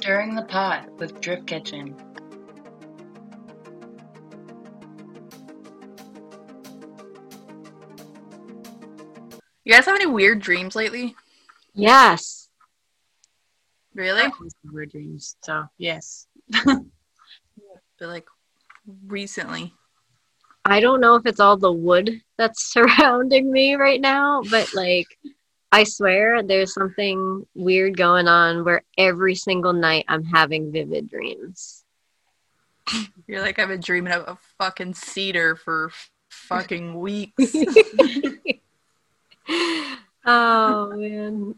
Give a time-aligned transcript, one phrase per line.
[0.00, 1.94] Stirring the Pot with Drip Kitchen.
[9.62, 11.14] You guys have any weird dreams lately?
[11.74, 12.48] Yes.
[13.94, 14.22] Really?
[14.64, 15.36] Weird dreams.
[15.42, 16.26] So yes.
[16.64, 16.88] But
[18.00, 18.26] like
[19.06, 19.74] recently.
[20.64, 25.08] I don't know if it's all the wood that's surrounding me right now, but like
[25.72, 31.84] I swear there's something weird going on where every single night I'm having vivid dreams.
[33.26, 35.92] You're like I've been dreaming of a fucking cedar for
[36.28, 37.54] fucking weeks.
[40.26, 41.54] oh man.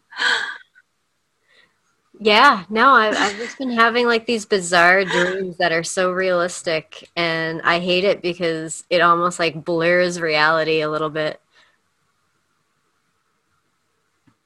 [2.21, 7.09] Yeah, no, I, I've just been having like these bizarre dreams that are so realistic,
[7.17, 11.41] and I hate it because it almost like blurs reality a little bit.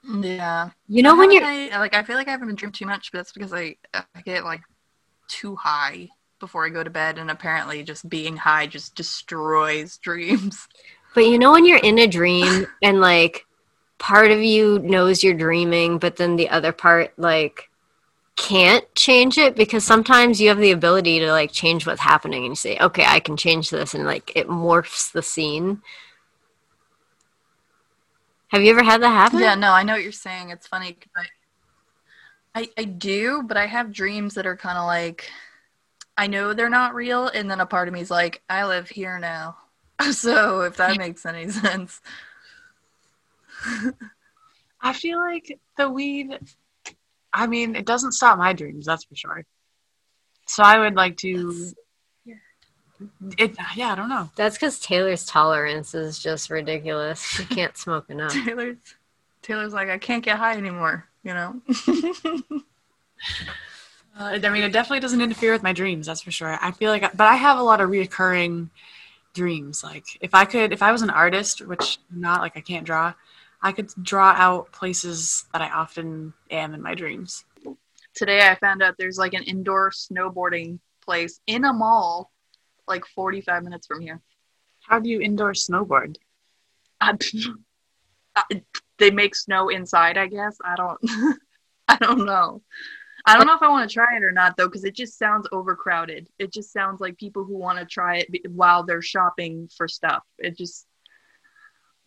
[0.09, 0.71] Yeah.
[0.89, 3.19] You know when you're I- like I feel like I haven't dreamed too much, but
[3.19, 4.63] that's because I, I get like
[5.29, 10.69] too high before I go to bed, and apparently just being high just destroys dreams.
[11.15, 13.47] But you know when you're in a dream and like
[13.99, 17.71] part of you knows you're dreaming, but then the other part like
[18.37, 22.53] can't change it because sometimes you have the ability to like change what's happening and
[22.53, 25.81] you say, okay, I can change this and like it morphs the scene.
[28.49, 29.41] Have you ever had that happen?
[29.41, 30.51] Yeah, no, I know what you're saying.
[30.51, 30.97] It's funny.
[31.17, 31.25] I,
[32.55, 35.31] I, I do, but I have dreams that are kind of like,
[36.17, 38.89] I know they're not real, and then a part of me is like, I live
[38.89, 39.59] here now.
[40.13, 42.03] So if that makes any sense.
[44.81, 46.39] I feel like the weed.
[47.33, 48.85] I mean, it doesn't stop my dreams.
[48.85, 49.45] That's for sure.
[50.47, 51.73] So I would like to.
[53.39, 54.31] It yeah, I don't know.
[54.37, 57.23] That's because Taylor's tolerance is just ridiculous.
[57.23, 58.33] She can't smoke enough.
[58.33, 58.77] Taylor's,
[59.43, 61.61] Taylor's like, I can't get high anymore, you know?
[64.19, 66.07] Uh, I mean, it definitely doesn't interfere with my dreams.
[66.07, 66.59] That's for sure.
[66.63, 68.71] I feel like, but I have a lot of reoccurring
[69.35, 69.85] dreams.
[69.85, 72.87] Like if I could, if I was an artist, which I'm not like I can't
[72.87, 73.13] draw,
[73.63, 77.45] I could draw out places that I often am in my dreams.
[78.15, 82.31] Today I found out there's like an indoor snowboarding place in a mall,
[82.89, 84.21] like 45 minutes from here.
[84.83, 86.17] How do you indoor snowboard?
[87.01, 87.17] I,
[88.35, 88.63] I-
[88.99, 90.57] they make snow inside, I guess.
[90.65, 90.99] I don't,
[91.89, 92.63] I don't know.
[93.27, 95.19] I don't know if I want to try it or not though, because it just
[95.19, 96.29] sounds overcrowded.
[96.39, 100.23] It just sounds like people who want to try it while they're shopping for stuff.
[100.39, 100.87] It just,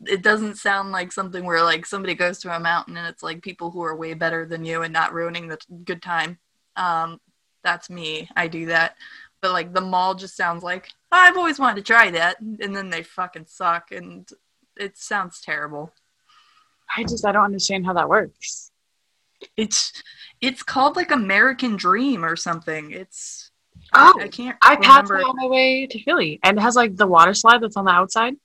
[0.05, 3.41] it doesn't sound like something where like somebody goes to a mountain and it's like
[3.43, 6.39] people who are way better than you and not ruining the good time.
[6.77, 7.19] Um,
[7.63, 8.29] that's me.
[8.35, 8.95] I do that.
[9.41, 12.89] But like the mall just sounds like I've always wanted to try that, and then
[12.89, 14.29] they fucking suck, and
[14.77, 15.93] it sounds terrible.
[16.95, 18.71] I just I don't understand how that works.
[19.55, 20.03] It's
[20.41, 22.91] it's called like American Dream or something.
[22.91, 23.51] It's
[23.93, 24.57] Oh, I, I can't.
[24.61, 27.61] I passed it on my way to Philly, and it has like the water slide
[27.61, 28.35] that's on the outside.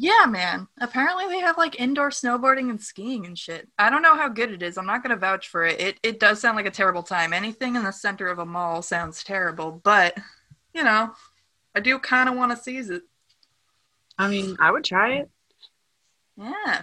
[0.00, 0.68] Yeah, man.
[0.80, 3.68] Apparently they have like indoor snowboarding and skiing and shit.
[3.80, 4.78] I don't know how good it is.
[4.78, 5.80] I'm not gonna vouch for it.
[5.80, 7.32] It it does sound like a terrible time.
[7.32, 10.16] Anything in the center of a mall sounds terrible, but
[10.72, 11.10] you know,
[11.74, 13.02] I do kind of want to seize it.
[14.16, 15.30] I mean, I would try it.
[16.36, 16.82] Yeah.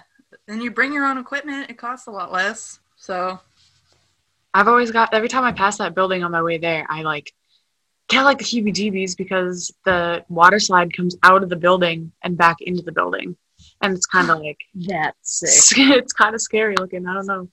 [0.50, 1.70] And you bring your own equipment.
[1.70, 2.81] It costs a lot less.
[2.98, 3.40] So
[4.54, 7.34] I've always got every time I pass that building on my way there, I like
[8.08, 12.58] get like the heebie-jeebies because the water slide comes out of the building and back
[12.62, 13.36] into the building,
[13.82, 15.78] and it's kind of like That's sick.
[15.80, 17.08] it's kind of scary looking.
[17.08, 17.50] I don't know.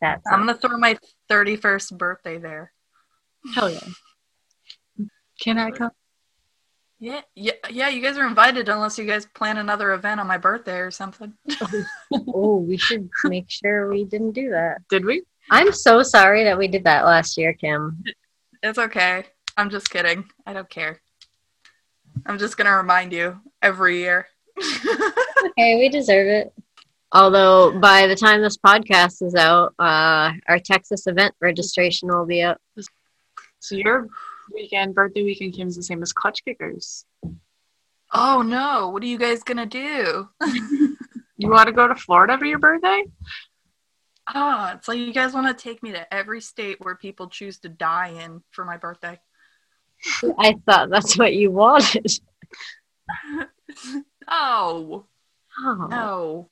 [0.00, 0.98] That's I'm gonna throw my
[1.30, 2.72] 31st birthday there.
[3.54, 5.06] Hell yeah!
[5.40, 5.92] Can I come?
[6.98, 7.88] Yeah, yeah, yeah.
[7.88, 11.34] You guys are invited unless you guys plan another event on my birthday or something.
[12.34, 14.78] Oh, we should make sure we didn't do that.
[14.88, 15.22] Did we?
[15.50, 18.02] I'm so sorry that we did that last year, Kim.
[18.62, 19.24] It's okay.
[19.56, 20.28] I'm just kidding.
[20.46, 21.00] I don't care.
[22.26, 24.26] I'm just gonna remind you every year.
[25.58, 26.52] Okay, we deserve it.
[27.12, 32.42] Although by the time this podcast is out, uh, our Texas event registration will be
[32.42, 32.58] up.
[33.60, 34.08] So your
[34.52, 37.04] weekend, birthday weekend, Kim's the same as Clutch Kickers.
[38.12, 38.88] oh no!
[38.88, 40.28] What are you guys gonna do?
[41.38, 43.04] You want to go to Florida for your birthday?
[44.34, 47.58] Oh, it's like you guys want to take me to every state where people choose
[47.58, 49.20] to die in for my birthday.
[50.38, 52.06] I thought that's what you wanted.
[54.28, 55.06] oh
[55.58, 56.50] Oh, no,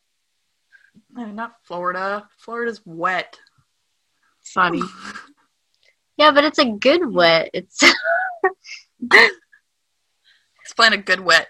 [1.12, 2.26] no, not Florida.
[2.38, 3.38] Florida's wet.
[4.42, 4.80] Funny.
[6.16, 7.50] yeah, but it's a good wet.
[7.52, 7.82] It's
[10.62, 11.48] Explain a good wet.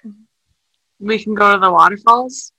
[0.98, 2.52] We can go to the waterfalls.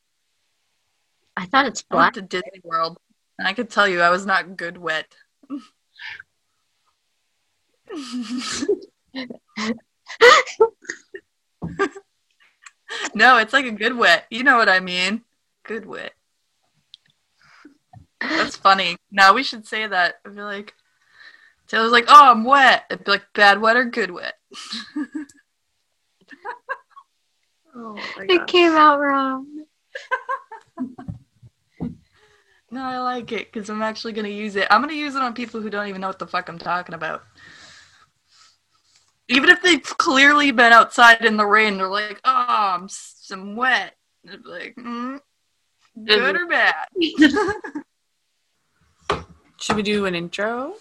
[1.36, 2.16] I thought it's I black.
[2.16, 2.98] went to Disney World,
[3.38, 5.14] and I could tell you I was not good wet.
[13.14, 14.26] no, it's like a good wet.
[14.30, 15.22] You know what I mean?
[15.64, 16.14] Good wet.
[18.20, 18.98] That's funny.
[19.12, 20.16] Now we should say that.
[20.26, 20.74] I'd be like,
[21.68, 22.86] Taylor's like, oh, I'm wet.
[22.90, 24.36] It'd be like, bad wet or good wet.
[27.76, 29.48] oh It came out wrong.
[32.72, 34.68] No, I like it because I'm actually gonna use it.
[34.70, 36.94] I'm gonna use it on people who don't even know what the fuck I'm talking
[36.94, 37.24] about.
[39.28, 43.56] Even if they've clearly been outside in the rain, they're like, "Oh, I'm, s- I'm
[43.56, 43.96] wet."
[44.32, 45.20] I'd like, mm,
[46.06, 46.88] "Good or bad?"
[49.60, 50.74] Should we do an intro?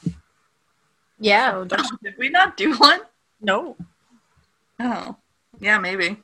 [1.18, 1.52] Yeah.
[1.52, 3.00] So don't- Did we not do one?
[3.40, 3.76] no.
[4.80, 5.16] Oh,
[5.60, 6.16] yeah, maybe.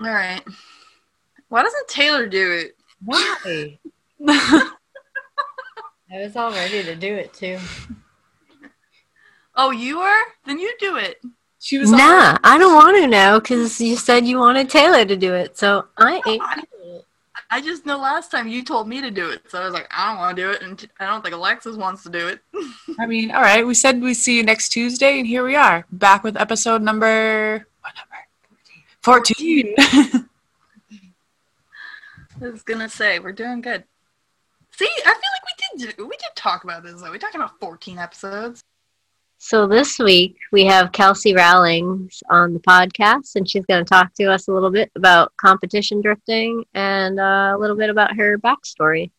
[0.00, 0.42] All right.
[1.48, 2.76] Why doesn't Taylor do it?
[3.04, 3.78] Why?
[4.28, 4.70] I
[6.12, 7.58] was all ready to do it too.
[9.62, 10.22] Oh, you are?
[10.46, 11.20] Then you do it.
[11.58, 15.16] She was Nah, I don't want to know because you said you wanted Taylor to
[15.16, 16.42] do it, so I ain't.
[16.42, 16.62] I-
[17.52, 19.88] I just know last time you told me to do it, so I was like,
[19.90, 22.40] I don't want to do it, and I don't think Alexis wants to do it.
[23.00, 23.66] I mean, all right.
[23.66, 27.66] We said we see you next Tuesday, and here we are, back with episode number
[27.80, 28.16] what number?
[29.02, 29.74] Fourteen.
[29.78, 30.22] I
[32.38, 33.82] was gonna say we're doing good.
[34.70, 37.10] See, I feel like we did we did talk about this though.
[37.10, 38.62] We talked about 14 episodes.
[39.42, 44.12] So this week we have Kelsey Rowlings on the podcast, and she's going to talk
[44.16, 48.36] to us a little bit about competition drifting and uh, a little bit about her
[48.38, 49.10] backstory.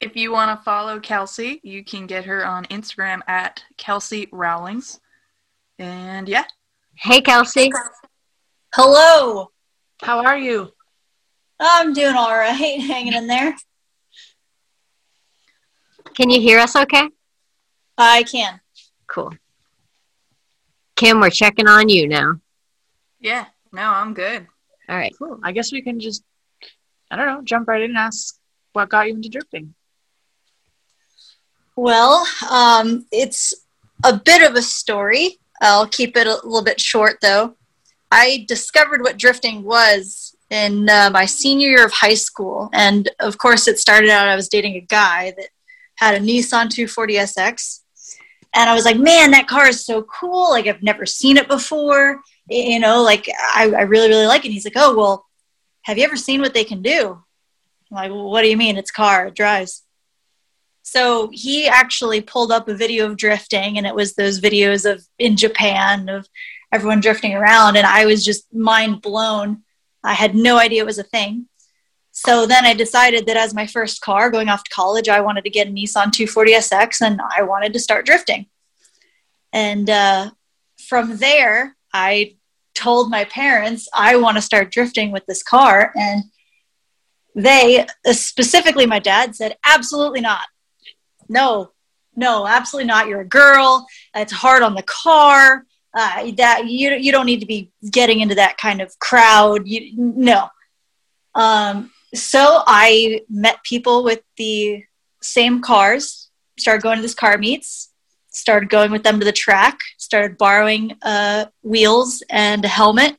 [0.00, 5.00] If you want to follow Kelsey, you can get her on Instagram at Kelsey Rowlings.
[5.78, 6.44] And yeah,
[6.94, 7.70] Hey, Kelsey.
[8.74, 9.50] Hello.
[10.00, 10.72] How are you?
[11.60, 13.54] I'm doing all right, hanging in there.
[16.14, 17.10] Can you hear us okay?
[17.98, 18.62] I can.
[19.14, 19.32] Cool.
[20.96, 22.40] Kim, we're checking on you now.
[23.20, 24.48] yeah, no, I'm good.
[24.88, 25.14] All right.
[25.16, 25.38] Cool.
[25.40, 26.24] I guess we can just,
[27.12, 28.36] I don't know, jump right in and ask
[28.72, 29.74] what got you into drifting.
[31.76, 33.54] Well, um, it's
[34.02, 35.38] a bit of a story.
[35.60, 37.54] I'll keep it a little bit short, though.
[38.10, 43.38] I discovered what drifting was in uh, my senior year of high school, and of
[43.38, 44.26] course, it started out.
[44.26, 45.50] I was dating a guy that
[45.96, 47.83] had a Nissan 240SX,
[48.54, 50.50] and I was like, "Man, that car is so cool!
[50.50, 52.20] Like I've never seen it before.
[52.48, 55.26] You know, like I, I really, really like it." And he's like, "Oh, well,
[55.82, 57.22] have you ever seen what they can do?"
[57.90, 58.76] I'm like, well, "What do you mean?
[58.76, 59.26] It's car.
[59.26, 59.82] It drives."
[60.82, 65.04] So he actually pulled up a video of drifting, and it was those videos of
[65.18, 66.28] in Japan of
[66.72, 69.62] everyone drifting around, and I was just mind blown.
[70.02, 71.46] I had no idea it was a thing.
[72.16, 75.44] So then I decided that as my first car going off to college, I wanted
[75.44, 78.46] to get a Nissan 240SX, and I wanted to start drifting.
[79.52, 80.30] And uh,
[80.78, 82.36] from there, I
[82.74, 86.24] told my parents I want to start drifting with this car, and
[87.34, 90.46] they, specifically my dad, said absolutely not.
[91.28, 91.72] No
[92.16, 93.08] no absolutely not.
[93.08, 93.86] You're a girl.
[94.14, 95.66] It's hard on the car.
[95.96, 99.66] Uh, that you, you don't need to be getting into that kind of crowd.
[99.66, 100.48] You, no.
[101.36, 104.82] Um, so i met people with the
[105.20, 107.90] same cars started going to these car meets
[108.30, 113.16] started going with them to the track started borrowing uh, wheels and a helmet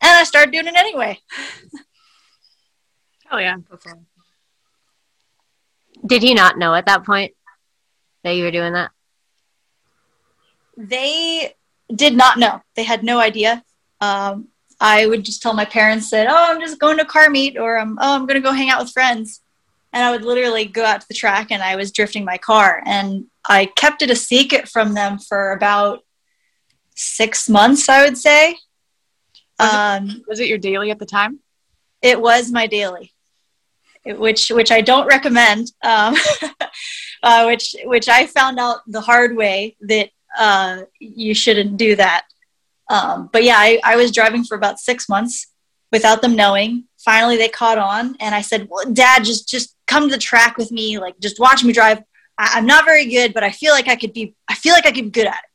[0.00, 1.18] and i started doing it anyway
[3.28, 3.56] Oh yeah.
[6.06, 7.32] Did he not know at that point
[8.22, 8.92] that you were doing that?
[10.76, 11.54] they
[11.94, 12.62] did not know.
[12.74, 13.64] They had no idea.
[14.00, 14.48] Um,
[14.80, 17.78] I would just tell my parents that, oh, I'm just going to car meet or
[17.78, 19.40] I'm, oh, I'm going to go hang out with friends.
[19.92, 22.82] And I would literally go out to the track and I was drifting my car.
[22.84, 26.04] And I kept it a secret from them for about
[26.94, 28.56] six months, I would say.
[29.58, 31.40] Was it- Um, Was it your daily at the time?
[32.02, 33.12] it was my daily,
[34.04, 35.72] it- which which I don't recommend.
[35.82, 36.14] Um,
[37.22, 42.26] uh, which which I found out the hard way that uh, you shouldn't do that.
[42.88, 45.48] Um, but yeah, I, I was driving for about six months
[45.92, 46.84] without them knowing.
[46.98, 50.56] Finally, they caught on, and I said, well, "Dad, just just come to the track
[50.56, 50.98] with me.
[50.98, 51.98] Like, just watch me drive.
[52.38, 54.34] I, I'm not very good, but I feel like I could be.
[54.48, 55.50] I feel like I could be good at it."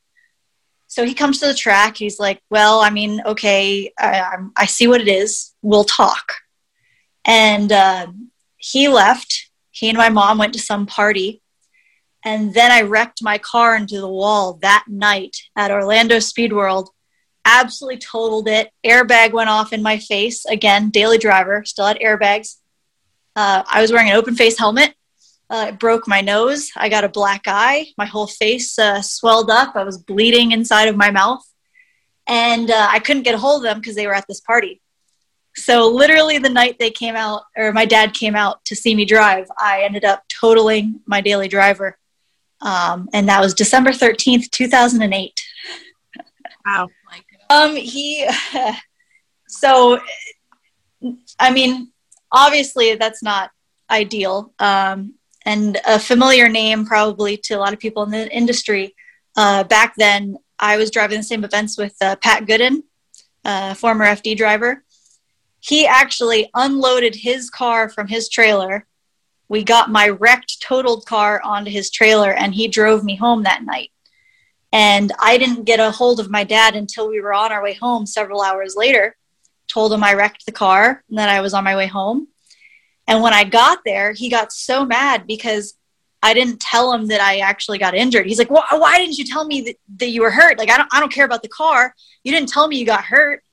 [0.87, 1.97] So he comes to the track.
[1.97, 5.53] He's like, "Well, I mean, okay, I, I see what it is.
[5.61, 6.33] We'll talk."
[7.25, 8.07] And uh,
[8.57, 9.49] he left.
[9.71, 11.41] He and my mom went to some party,
[12.23, 16.89] and then I wrecked my car into the wall that night at Orlando Speed World.
[17.45, 18.71] Absolutely totaled it.
[18.85, 20.89] Airbag went off in my face again.
[20.89, 22.57] Daily driver still had airbags.
[23.35, 24.93] Uh, I was wearing an open face helmet.
[25.49, 26.71] Uh, it broke my nose.
[26.77, 27.87] I got a black eye.
[27.97, 29.75] My whole face uh, swelled up.
[29.75, 31.45] I was bleeding inside of my mouth.
[32.27, 34.81] And uh, I couldn't get a hold of them because they were at this party.
[35.55, 39.03] So, literally, the night they came out, or my dad came out to see me
[39.03, 41.97] drive, I ended up totaling my daily driver.
[42.61, 45.41] Um, and that was December 13th, 2008.
[46.65, 46.87] Wow.
[47.51, 48.25] Um, he,
[49.47, 49.99] so,
[51.37, 51.91] I mean,
[52.31, 53.51] obviously, that's not
[53.89, 54.53] ideal.
[54.59, 55.15] Um,
[55.45, 58.95] and a familiar name probably to a lot of people in the industry.
[59.35, 62.83] Uh, back then, I was driving the same events with uh, Pat Goodin,
[63.43, 64.83] uh, former FD driver.
[65.59, 68.87] He actually unloaded his car from his trailer.
[69.49, 73.63] We got my wrecked, totaled car onto his trailer, and he drove me home that
[73.63, 73.90] night.
[74.71, 77.73] And I didn't get a hold of my dad until we were on our way
[77.73, 79.15] home several hours later.
[79.67, 82.27] Told him I wrecked the car and that I was on my way home.
[83.07, 85.73] And when I got there, he got so mad because
[86.23, 88.27] I didn't tell him that I actually got injured.
[88.27, 90.57] He's like, well, why didn't you tell me that, that you were hurt?
[90.57, 91.95] Like, I don't, I don't care about the car.
[92.23, 93.43] You didn't tell me you got hurt.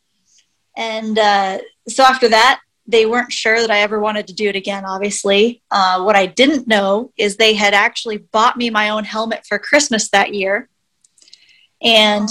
[0.77, 1.59] And uh,
[1.89, 5.63] so after that, they weren't sure that I ever wanted to do it again, obviously.
[5.71, 9.59] Uh, what I didn't know is they had actually bought me my own helmet for
[9.59, 10.69] Christmas that year.
[11.83, 12.29] And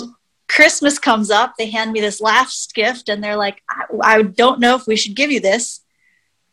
[0.48, 4.60] Christmas comes up, they hand me this last gift, and they're like, I, I don't
[4.60, 5.82] know if we should give you this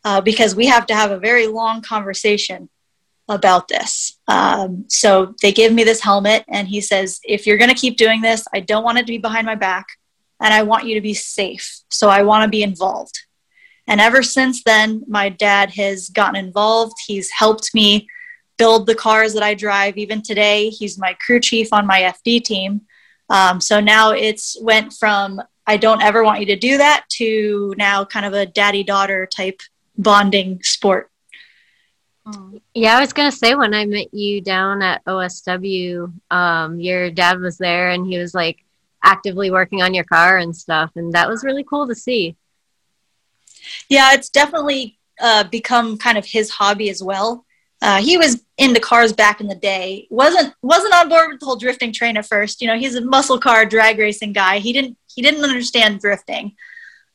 [0.03, 2.69] uh, because we have to have a very long conversation
[3.27, 4.19] about this.
[4.27, 7.97] Um, so they give me this helmet, and he says, If you're going to keep
[7.97, 9.87] doing this, I don't want it to be behind my back,
[10.41, 11.81] and I want you to be safe.
[11.89, 13.19] So I want to be involved.
[13.87, 16.95] And ever since then, my dad has gotten involved.
[17.05, 18.07] He's helped me
[18.57, 19.97] build the cars that I drive.
[19.97, 22.81] Even today, he's my crew chief on my FD team.
[23.29, 27.73] Um, so now it's went from I don't ever want you to do that to
[27.77, 29.61] now kind of a daddy daughter type
[29.97, 31.09] bonding sport.
[32.73, 37.39] Yeah, I was gonna say when I met you down at OSW, um, your dad
[37.39, 38.63] was there and he was like
[39.03, 42.35] actively working on your car and stuff, and that was really cool to see.
[43.89, 47.44] Yeah, it's definitely uh, become kind of his hobby as well.
[47.85, 50.07] Uh, he was into cars back in the day.
[50.09, 52.59] wasn't wasn't on board with the whole drifting train at first.
[52.59, 54.57] You know, he's a muscle car drag racing guy.
[54.57, 56.55] He didn't he didn't understand drifting.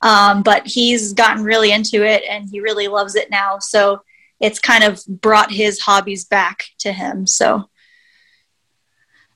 [0.01, 3.59] Um, but he's gotten really into it and he really loves it now.
[3.59, 4.03] So
[4.39, 7.27] it's kind of brought his hobbies back to him.
[7.27, 7.69] So,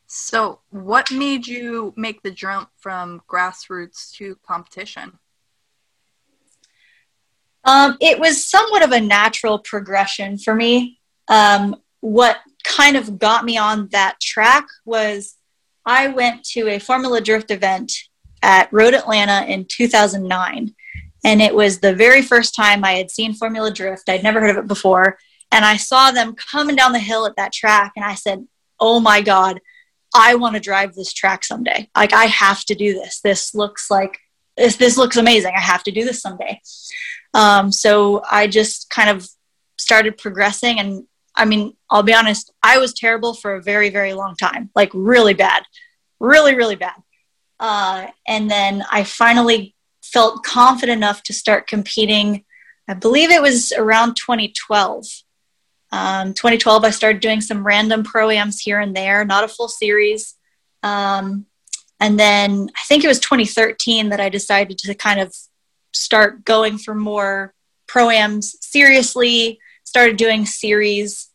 [0.06, 5.18] so what made you make the jump from grassroots to competition?
[7.64, 11.00] Um, it was somewhat of a natural progression for me.
[11.28, 15.36] Um, what kind of got me on that track was
[15.86, 17.92] I went to a Formula Drift event
[18.42, 20.74] at Road Atlanta in 2009.
[21.24, 24.08] And it was the very first time I had seen Formula Drift.
[24.08, 25.18] I'd never heard of it before.
[25.50, 27.92] And I saw them coming down the hill at that track.
[27.96, 28.46] And I said,
[28.78, 29.60] Oh my God,
[30.14, 31.88] I want to drive this track someday.
[31.96, 33.20] Like, I have to do this.
[33.20, 34.18] This looks like
[34.56, 35.52] this, this looks amazing.
[35.56, 36.60] I have to do this someday.
[37.32, 39.28] Um, so I just kind of
[39.78, 40.78] started progressing.
[40.78, 41.04] And
[41.34, 44.90] I mean, I'll be honest, I was terrible for a very, very long time, like
[44.94, 45.64] really bad,
[46.20, 46.96] really, really bad.
[47.58, 52.44] Uh, and then I finally felt confident enough to start competing.
[52.88, 55.06] I believe it was around 2012.
[55.90, 60.34] Um, 2012, I started doing some random proams here and there, not a full series.
[60.82, 61.46] Um,
[62.00, 65.34] and then I think it was 2013 that I decided to kind of
[65.92, 67.54] start going for more
[67.88, 69.58] proams seriously.
[69.94, 71.30] Started doing series.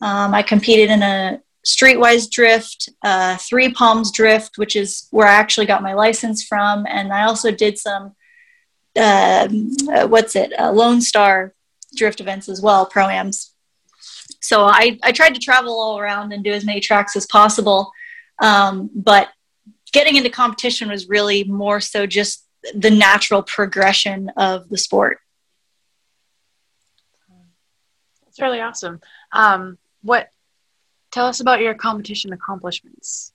[0.00, 5.32] Um, I competed in a Streetwise Drift, uh, Three Palms Drift, which is where I
[5.32, 8.14] actually got my license from, and I also did some
[8.94, 9.48] uh,
[9.92, 11.54] uh, what's it, uh, Lone Star
[11.96, 13.50] Drift events as well, proams.
[14.40, 17.90] So I I tried to travel all around and do as many tracks as possible,
[18.40, 19.30] um, but
[19.92, 25.18] getting into competition was really more so just the natural progression of the sport.
[28.36, 29.00] That's really awesome.
[29.32, 30.30] Um, what
[31.14, 33.32] Tell us about your competition accomplishments.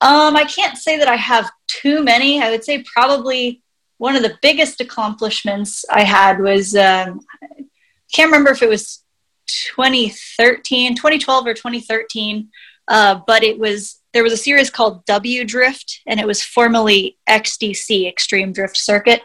[0.00, 2.42] Um, I can't say that I have too many.
[2.42, 3.62] I would say probably
[3.98, 7.66] one of the biggest accomplishments I had was um, I
[8.12, 9.04] can't remember if it was
[9.46, 12.48] 2013, 2012 or 2013,
[12.88, 17.18] uh, but it was there was a series called W Drift, and it was formerly
[17.28, 19.22] XDC Extreme Drift Circuit.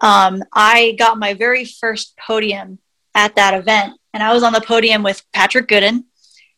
[0.00, 2.80] Um, I got my very first podium
[3.14, 6.04] at that event, and I was on the podium with Patrick Goodin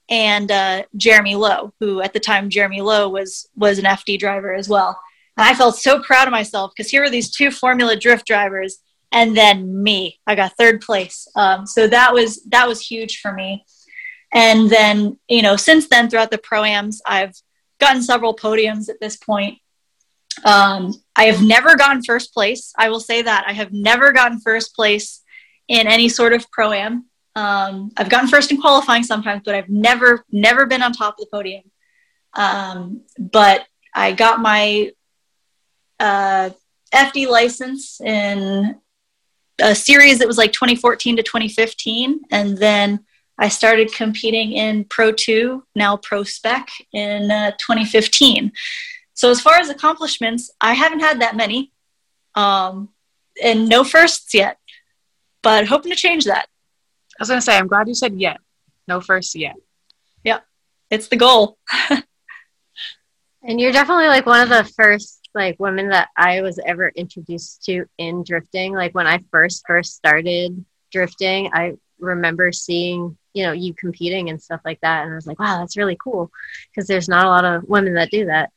[0.08, 4.54] and uh, Jeremy Lowe, who at the time Jeremy Lowe was was an FD driver
[4.54, 4.98] as well.
[5.36, 8.78] And I felt so proud of myself because here were these two Formula Drift drivers,
[9.12, 10.20] and then me.
[10.26, 11.26] I got third place.
[11.36, 13.64] Um, so that was that was huge for me.
[14.32, 17.34] And then you know, since then, throughout the proams, I've
[17.80, 19.58] gotten several podiums at this point.
[20.44, 22.72] Um, I have never gotten first place.
[22.76, 25.22] I will say that I have never gotten first place
[25.68, 27.06] in any sort of pro am.
[27.36, 31.24] Um, I've gotten first in qualifying sometimes, but I've never never been on top of
[31.24, 31.64] the podium.
[32.34, 34.92] Um, but I got my
[35.98, 36.50] uh,
[36.92, 38.78] FD license in
[39.60, 43.04] a series that was like 2014 to 2015, and then
[43.38, 48.52] I started competing in Pro 2, now Pro Spec, in uh, 2015.
[49.14, 51.72] So as far as accomplishments, I haven't had that many,
[52.34, 52.90] um,
[53.42, 54.58] and no firsts yet,
[55.44, 56.46] but hoping to change that.
[56.46, 58.38] I was gonna say, I'm glad you said yet.
[58.88, 59.54] No first yet.
[60.24, 60.40] Yeah,
[60.90, 61.58] it's the goal.
[63.42, 67.64] and you're definitely like one of the first like women that I was ever introduced
[67.64, 68.72] to in drifting.
[68.72, 74.42] Like when I first first started drifting, I remember seeing you know you competing and
[74.42, 76.30] stuff like that, and I was like, wow, that's really cool
[76.70, 78.50] because there's not a lot of women that do that.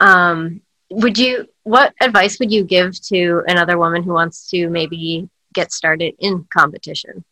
[0.00, 1.48] Um, would you?
[1.64, 6.46] What advice would you give to another woman who wants to maybe get started in
[6.50, 7.24] competition?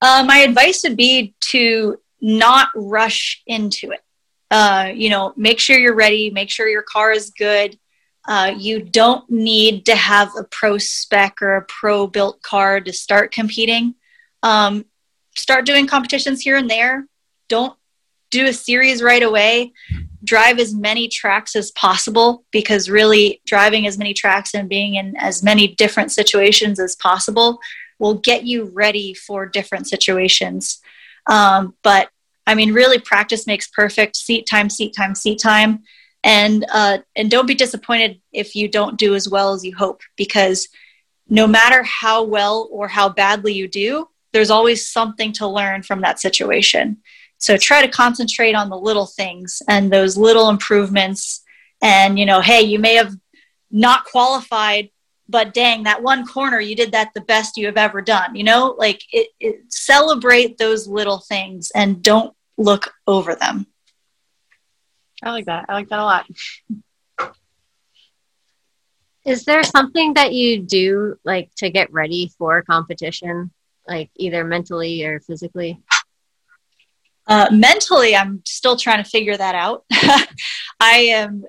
[0.00, 4.00] Uh, my advice would be to not rush into it.
[4.50, 6.30] Uh, you know, make sure you're ready.
[6.30, 7.78] Make sure your car is good.
[8.28, 12.92] Uh, you don't need to have a pro spec or a pro built car to
[12.92, 13.94] start competing.
[14.42, 14.84] Um,
[15.36, 17.06] start doing competitions here and there.
[17.48, 17.76] Don't
[18.30, 19.72] do a series right away.
[20.26, 25.14] Drive as many tracks as possible because really driving as many tracks and being in
[25.16, 27.58] as many different situations as possible
[27.98, 30.80] will get you ready for different situations.
[31.28, 32.10] Um, but
[32.46, 34.16] I mean, really, practice makes perfect.
[34.16, 35.82] Seat time, seat time, seat time,
[36.22, 40.00] and uh, and don't be disappointed if you don't do as well as you hope,
[40.16, 40.68] because
[41.28, 46.02] no matter how well or how badly you do, there's always something to learn from
[46.02, 46.98] that situation.
[47.38, 51.42] So try to concentrate on the little things and those little improvements.
[51.82, 53.14] And you know, hey, you may have
[53.70, 54.90] not qualified
[55.28, 58.44] but dang that one corner you did that the best you have ever done you
[58.44, 58.76] know?
[58.78, 63.66] Like it, it, celebrate those little things and don't look over them.
[65.22, 65.66] I like that.
[65.68, 66.26] I like that a lot.
[69.24, 73.50] Is there something that you do like to get ready for competition
[73.88, 75.80] like either mentally or physically
[77.28, 79.84] uh, mentally i'm still trying to figure that out
[80.80, 81.44] i am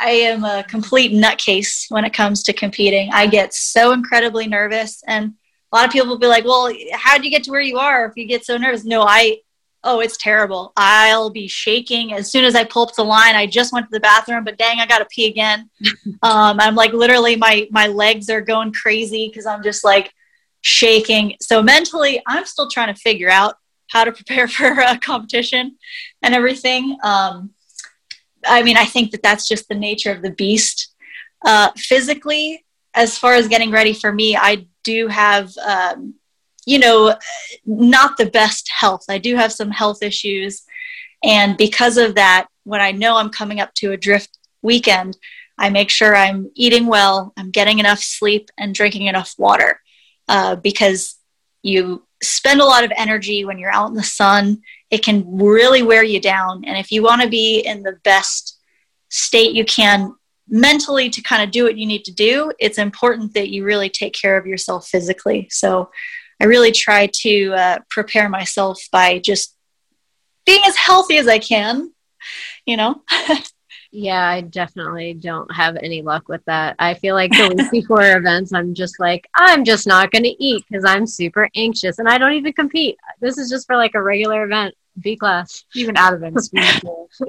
[0.00, 3.10] I am a complete nutcase when it comes to competing.
[3.12, 5.34] I get so incredibly nervous, and
[5.72, 7.78] a lot of people will be like, "Well, how did you get to where you
[7.78, 9.38] are if you get so nervous?" No, I.
[9.84, 10.72] Oh, it's terrible.
[10.76, 13.34] I'll be shaking as soon as I pull up the line.
[13.34, 15.70] I just went to the bathroom, but dang, I got to pee again.
[16.22, 20.12] um, I'm like literally my my legs are going crazy because I'm just like
[20.60, 21.36] shaking.
[21.40, 23.56] So mentally, I'm still trying to figure out
[23.92, 25.76] how to prepare for a competition
[26.22, 26.96] and everything.
[27.04, 27.50] Um,
[28.44, 30.94] I mean, I think that that's just the nature of the beast.
[31.44, 36.14] Uh, physically, as far as getting ready for me, I do have, um,
[36.66, 37.16] you know,
[37.66, 39.04] not the best health.
[39.08, 40.62] I do have some health issues.
[41.22, 45.16] And because of that, when I know I'm coming up to a drift weekend,
[45.58, 49.80] I make sure I'm eating well, I'm getting enough sleep, and drinking enough water
[50.28, 51.16] uh, because
[51.62, 55.82] you spend a lot of energy when you're out in the sun it can really
[55.82, 56.64] wear you down.
[56.66, 58.60] And if you want to be in the best
[59.08, 60.14] state you can
[60.48, 63.88] mentally to kind of do what you need to do, it's important that you really
[63.88, 65.48] take care of yourself physically.
[65.50, 65.90] So
[66.40, 69.56] I really try to uh, prepare myself by just
[70.44, 71.90] being as healthy as I can,
[72.66, 73.02] you know?
[73.94, 76.76] Yeah, I definitely don't have any luck with that.
[76.78, 80.42] I feel like the week before events, I'm just like, I'm just not going to
[80.42, 82.96] eat because I'm super anxious and I don't even compete.
[83.20, 84.74] This is just for like a regular event.
[85.00, 86.50] B class, even out of events.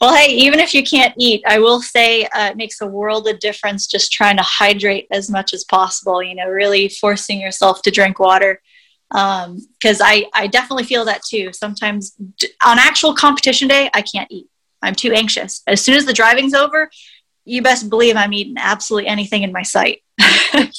[0.00, 3.28] well, hey, even if you can't eat, I will say uh, it makes a world
[3.28, 6.22] of difference just trying to hydrate as much as possible.
[6.22, 8.62] You know, really forcing yourself to drink water
[9.10, 11.52] because um, I, I definitely feel that too.
[11.52, 12.16] Sometimes
[12.64, 14.46] on actual competition day, I can't eat.
[14.82, 15.62] I'm too anxious.
[15.66, 16.90] As soon as the driving's over,
[17.44, 20.02] you best believe I'm eating absolutely anything in my sight.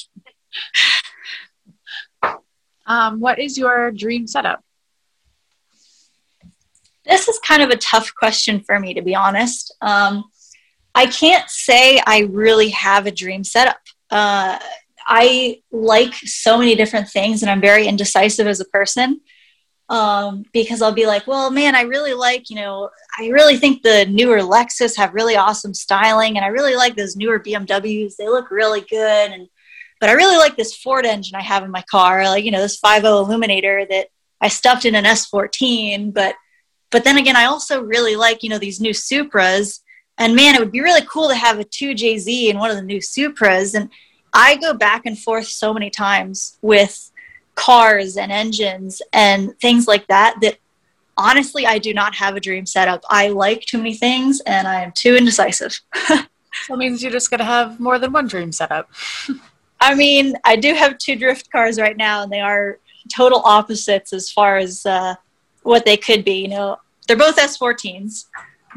[2.86, 4.62] um, what is your dream setup?
[7.04, 9.74] This is kind of a tough question for me, to be honest.
[9.82, 10.24] Um,
[10.94, 13.80] I can't say I really have a dream setup.
[14.10, 14.58] Uh,
[15.06, 19.20] I like so many different things, and I'm very indecisive as a person.
[19.90, 23.82] Um, because I'll be like, well, man, I really like, you know, I really think
[23.82, 28.16] the newer Lexus have really awesome styling, and I really like those newer BMWs.
[28.16, 29.48] They look really good, and
[30.00, 32.60] but I really like this Ford engine I have in my car, like you know,
[32.60, 34.08] this 5.0 Aluminator that
[34.40, 36.12] I stuffed in an S14.
[36.14, 36.34] But
[36.90, 39.80] but then again, I also really like, you know, these new Supras,
[40.16, 42.82] and man, it would be really cool to have a 2JZ in one of the
[42.82, 43.90] new Supras, and
[44.32, 47.10] I go back and forth so many times with
[47.54, 50.58] cars and engines and things like that that
[51.16, 53.02] honestly I do not have a dream setup.
[53.08, 55.80] I like too many things and I am too indecisive.
[56.08, 56.28] that
[56.70, 58.90] means you're just gonna have more than one dream setup.
[59.80, 62.78] I mean, I do have two drift cars right now and they are
[63.14, 65.14] total opposites as far as uh,
[65.62, 66.42] what they could be.
[66.42, 68.26] You know, they're both S14s,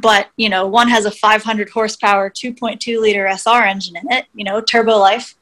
[0.02, 4.26] but you know, one has a 500 horsepower 2.2 liter SR engine in it.
[4.34, 5.36] You know, turbo life,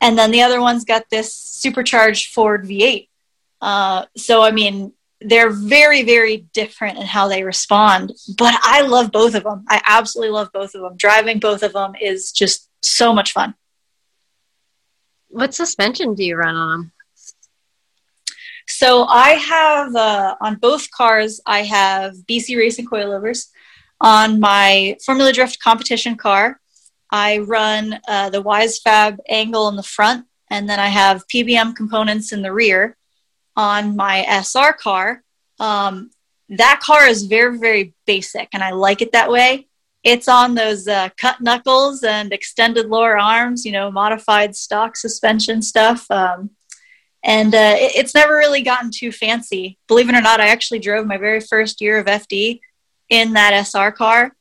[0.00, 3.08] and then the other one's got this supercharged Ford V8.
[3.60, 8.12] Uh, so I mean, they're very, very different in how they respond.
[8.38, 9.64] But I love both of them.
[9.68, 10.96] I absolutely love both of them.
[10.96, 13.54] Driving both of them is just so much fun.
[15.28, 16.92] What suspension do you run on them?
[18.66, 21.40] So I have uh, on both cars.
[21.44, 23.48] I have BC Racing coilovers.
[24.00, 26.58] On my Formula Drift competition car,
[27.10, 32.32] I run uh, the WiseFab angle in the front, and then I have PBM components
[32.32, 32.96] in the rear.
[33.56, 35.22] On my SR car,
[35.58, 36.10] um,
[36.50, 39.68] that car is very, very basic, and I like it that way.
[40.02, 45.60] It's on those uh, cut knuckles and extended lower arms, you know, modified stock suspension
[45.60, 46.10] stuff.
[46.10, 46.50] Um,
[47.22, 49.78] and uh, it, it's never really gotten too fancy.
[49.88, 52.60] Believe it or not, I actually drove my very first year of FD
[53.10, 54.32] in that SR car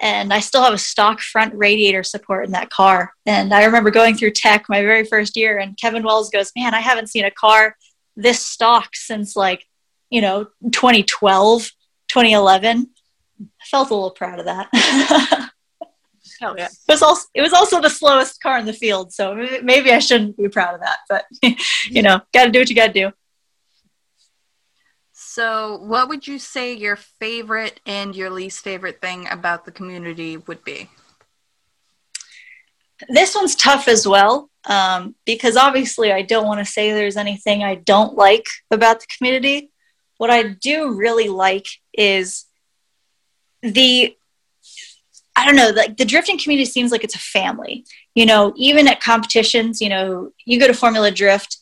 [0.00, 3.12] and I still have a stock front radiator support in that car.
[3.26, 6.74] And I remember going through tech my very first year, and Kevin Wells goes, "Man,
[6.74, 7.76] I haven't seen a car
[8.16, 9.66] this stock since like
[10.10, 11.70] you know 2012,
[12.08, 12.90] 2011."
[13.40, 14.68] I felt a little proud of that.
[16.40, 16.66] Hell oh, yeah!
[16.66, 19.98] It was also it was also the slowest car in the field, so maybe I
[19.98, 20.98] shouldn't be proud of that.
[21.08, 21.24] But
[21.88, 23.12] you know, got to do what you got to do.
[25.34, 30.36] So, what would you say your favorite and your least favorite thing about the community
[30.36, 30.88] would be?
[33.08, 37.64] This one's tough as well um, because obviously I don't want to say there's anything
[37.64, 39.72] I don't like about the community.
[40.18, 42.44] What I do really like is
[43.60, 44.16] the
[45.34, 47.84] I don't know, like the drifting community seems like it's a family.
[48.14, 51.58] You know, even at competitions, you know, you go to Formula Drift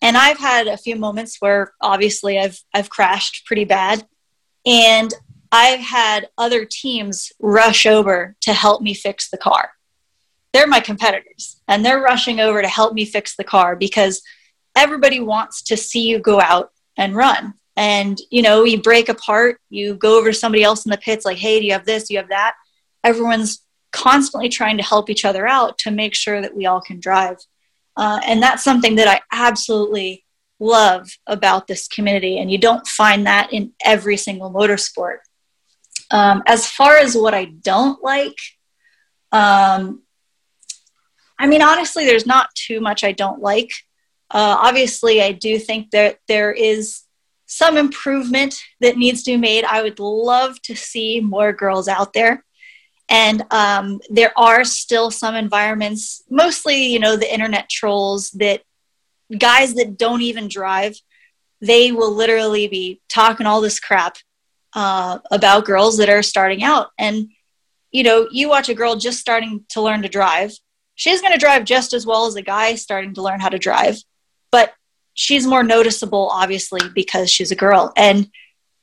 [0.00, 4.06] and I've had a few moments where obviously I've I've crashed pretty bad
[4.64, 5.12] and
[5.50, 9.70] I've had other teams rush over to help me fix the car.
[10.52, 14.22] They're my competitors and they're rushing over to help me fix the car because
[14.76, 17.54] everybody wants to see you go out and run.
[17.76, 21.24] And you know, you break apart, you go over to somebody else in the pits
[21.24, 22.08] like, "Hey, do you have this?
[22.08, 22.54] Do you have that?"
[23.04, 27.00] Everyone's constantly trying to help each other out to make sure that we all can
[27.00, 27.38] drive.
[27.98, 30.24] Uh, and that's something that I absolutely
[30.60, 32.38] love about this community.
[32.38, 35.18] And you don't find that in every single motorsport.
[36.12, 38.38] Um, as far as what I don't like,
[39.32, 40.02] um,
[41.38, 43.70] I mean, honestly, there's not too much I don't like.
[44.30, 47.02] Uh, obviously, I do think that there is
[47.46, 49.64] some improvement that needs to be made.
[49.64, 52.44] I would love to see more girls out there.
[53.08, 58.62] And um, there are still some environments, mostly, you know, the internet trolls that
[59.36, 60.96] guys that don't even drive,
[61.60, 64.16] they will literally be talking all this crap
[64.74, 66.88] uh, about girls that are starting out.
[66.98, 67.30] And,
[67.90, 70.52] you know, you watch a girl just starting to learn to drive,
[70.94, 73.58] she's going to drive just as well as a guy starting to learn how to
[73.58, 73.96] drive.
[74.50, 74.74] But
[75.14, 77.92] she's more noticeable, obviously, because she's a girl.
[77.96, 78.30] And,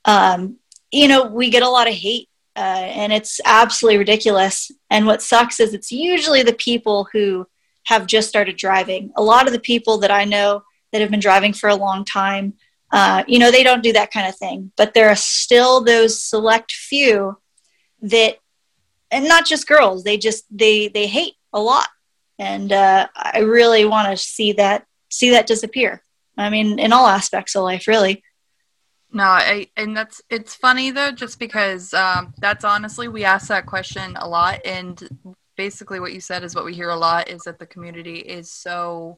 [0.05, 0.57] um,
[0.91, 4.71] you know, we get a lot of hate uh, and it's absolutely ridiculous.
[4.89, 7.47] And what sucks is it's usually the people who
[7.85, 9.11] have just started driving.
[9.15, 12.05] A lot of the people that I know that have been driving for a long
[12.05, 12.53] time,
[12.91, 14.71] uh, you know, they don't do that kind of thing.
[14.77, 17.37] But there are still those select few
[18.01, 18.37] that,
[19.11, 21.87] and not just girls, they just they they hate a lot,
[22.39, 26.01] and uh, I really want to see that see that disappear.
[26.37, 28.23] I mean, in all aspects of life, really.
[29.15, 33.65] No, I, and that's it's funny though, just because um, that's honestly we ask that
[33.65, 35.01] question a lot, and
[35.56, 38.51] basically what you said is what we hear a lot is that the community is
[38.51, 39.15] so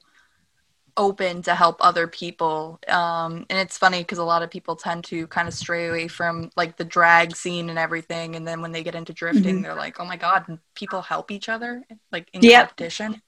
[0.97, 5.03] open to help other people, um, and it's funny because a lot of people tend
[5.05, 8.71] to kind of stray away from like the drag scene and everything, and then when
[8.71, 9.63] they get into drifting, mm-hmm.
[9.63, 12.67] they're like, oh my god, people help each other like in yep.
[12.67, 13.19] competition.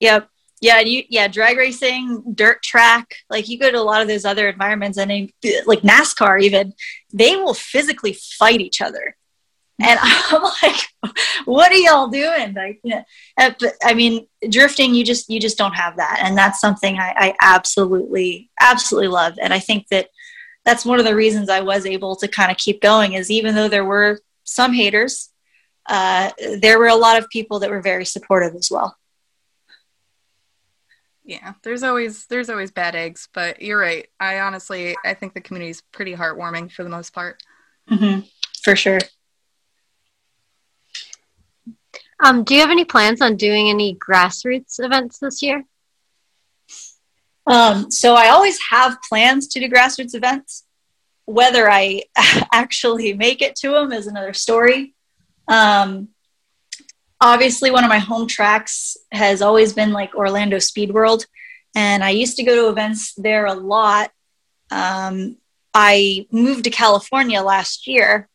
[0.00, 0.28] Yep.
[0.60, 4.24] Yeah, you yeah, drag racing, dirt track, like you go to a lot of those
[4.24, 5.32] other environments and
[5.66, 6.74] like NASCAR even,
[7.12, 9.16] they will physically fight each other.
[9.80, 12.54] And I'm like, what are y'all doing?
[12.54, 12.82] Like,
[13.82, 17.34] I mean, drifting, you just you just don't have that, and that's something I, I
[17.40, 19.34] absolutely absolutely love.
[19.40, 20.08] And I think that
[20.64, 23.12] that's one of the reasons I was able to kind of keep going.
[23.12, 25.30] Is even though there were some haters,
[25.86, 28.96] uh, there were a lot of people that were very supportive as well.
[31.28, 34.08] Yeah, there's always there's always bad eggs, but you're right.
[34.18, 37.42] I honestly I think the community is pretty heartwarming for the most part.
[37.90, 38.20] Mm-hmm.
[38.62, 38.98] For sure.
[42.24, 45.66] Um, do you have any plans on doing any grassroots events this year?
[47.46, 50.64] Um, so I always have plans to do grassroots events.
[51.26, 52.04] Whether I
[52.54, 54.94] actually make it to them is another story.
[55.46, 56.08] Um,
[57.20, 61.26] obviously, one of my home tracks has always been like Orlando Speed World,
[61.74, 64.10] and I used to go to events there a lot.
[64.70, 65.36] Um,
[65.74, 68.28] I moved to California last year,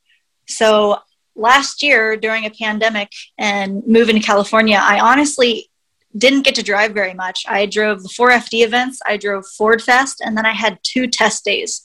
[0.47, 0.99] so
[1.35, 5.69] last year during a pandemic and moving to California, I honestly
[6.15, 7.43] didn't get to drive very much.
[7.47, 11.43] I drove the 4FD events, I drove Ford Fest, and then I had two test
[11.43, 11.83] days.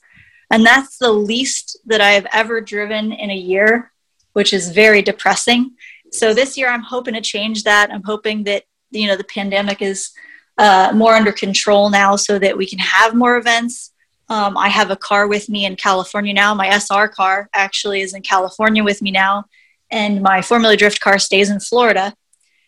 [0.50, 3.92] And that's the least that I've ever driven in a year,
[4.32, 5.72] which is very depressing.
[6.12, 7.90] So this year I'm hoping to change that.
[7.92, 10.10] I'm hoping that, you know, the pandemic is
[10.58, 13.92] uh, more under control now so that we can have more events.
[14.28, 16.54] Um, I have a car with me in California now.
[16.54, 19.44] My SR car actually is in California with me now,
[19.90, 22.14] and my Formula Drift car stays in Florida.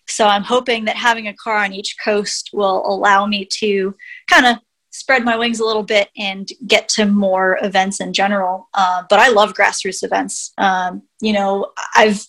[0.07, 3.95] So I'm hoping that having a car on each coast will allow me to
[4.29, 4.57] kind of
[4.91, 8.69] spread my wings a little bit and get to more events in general.
[8.75, 10.53] Uh, but I love grassroots events.
[10.59, 12.25] Um, you know, I've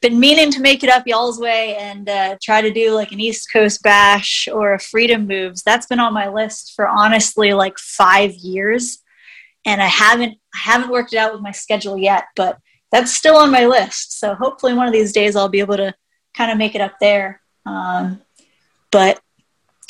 [0.00, 3.20] been meaning to make it up y'all's way and uh, try to do like an
[3.20, 5.62] East Coast bash or a Freedom Moves.
[5.62, 8.98] That's been on my list for honestly like five years,
[9.66, 12.58] and I haven't I haven't worked it out with my schedule yet, but
[12.90, 14.18] that's still on my list.
[14.18, 15.94] So hopefully one of these days I'll be able to
[16.36, 17.40] kind of make it up there.
[17.66, 18.20] Um,
[18.90, 19.20] but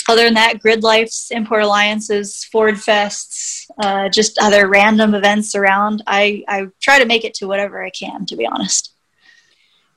[0.09, 6.03] other than that, Grid Lifes, Import Alliances, Ford Fests, uh, just other random events around.
[6.07, 8.93] I, I try to make it to whatever I can, to be honest.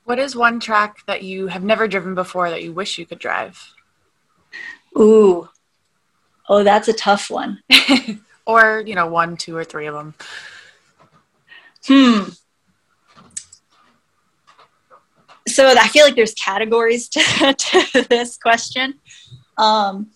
[0.05, 3.19] What is one track that you have never driven before that you wish you could
[3.19, 3.73] drive?
[4.97, 5.49] Ooh.
[6.49, 7.61] Oh, that's a tough one.
[8.45, 10.13] or, you know, one, two, or three of them.
[11.87, 12.29] Hmm.
[15.47, 18.95] So I feel like there's categories to, to this question.
[19.55, 20.07] Because um,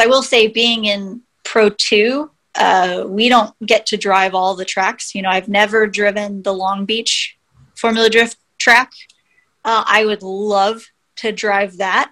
[0.00, 4.64] I will say, being in Pro 2, uh, we don't get to drive all the
[4.64, 5.14] tracks.
[5.14, 7.36] You know, I've never driven the Long Beach
[7.76, 8.90] Formula Drift track.
[9.64, 10.84] Uh, I would love
[11.16, 12.10] to drive that.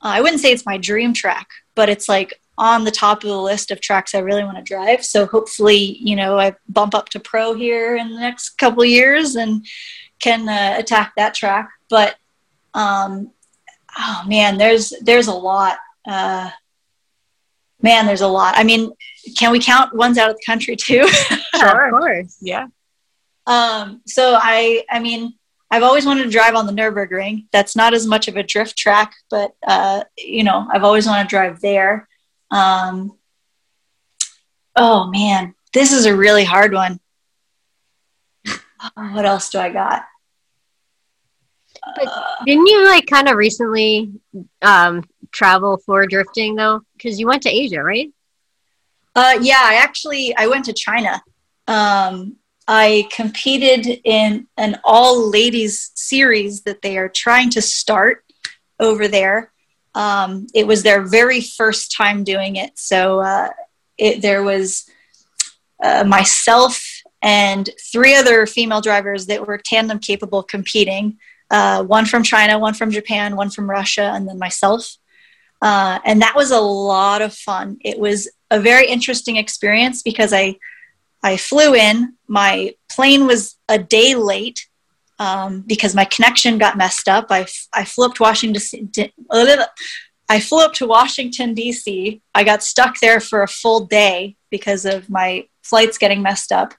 [0.00, 3.28] Uh, I wouldn't say it's my dream track, but it's like on the top of
[3.28, 5.04] the list of tracks I really want to drive.
[5.04, 9.34] So hopefully, you know, I bump up to pro here in the next couple years
[9.34, 9.66] and
[10.20, 11.68] can uh, attack that track.
[11.90, 12.14] But
[12.72, 13.32] um,
[13.98, 15.78] oh man, there's there's a lot.
[16.06, 16.50] Uh,
[17.82, 18.54] man, there's a lot.
[18.56, 18.92] I mean,
[19.36, 21.04] can we count ones out of the country too?
[21.56, 22.68] sure, of course, yeah.
[23.46, 25.34] Um, so I, I mean,
[25.70, 27.46] I've always wanted to drive on the Nurburgring.
[27.52, 31.24] That's not as much of a drift track, but uh, you know, I've always wanted
[31.24, 32.08] to drive there.
[32.50, 33.18] Um,
[34.76, 37.00] oh man, this is a really hard one.
[38.46, 40.04] Oh, what else do I got?
[41.86, 44.12] Uh, didn't you like kind of recently
[44.62, 46.80] um, travel for drifting though?
[46.96, 48.12] Because you went to Asia, right?
[49.14, 51.22] Uh, yeah, I actually I went to China.
[51.66, 52.36] Um,
[52.68, 58.24] I competed in an all ladies series that they are trying to start
[58.80, 59.52] over there.
[59.94, 62.72] Um, it was their very first time doing it.
[62.78, 63.50] So uh,
[63.96, 64.88] it, there was
[65.82, 66.84] uh, myself
[67.22, 71.18] and three other female drivers that were tandem capable competing
[71.50, 74.96] uh, one from China, one from Japan, one from Russia, and then myself.
[75.62, 77.78] Uh, and that was a lot of fun.
[77.82, 80.56] It was a very interesting experience because I
[81.26, 82.14] I flew in.
[82.28, 84.68] My plane was a day late
[85.18, 87.26] um, because my connection got messed up.
[87.30, 88.92] I, I flew up to Washington.
[90.28, 92.22] I flew up to Washington D.C.
[92.32, 96.74] I got stuck there for a full day because of my flights getting messed up,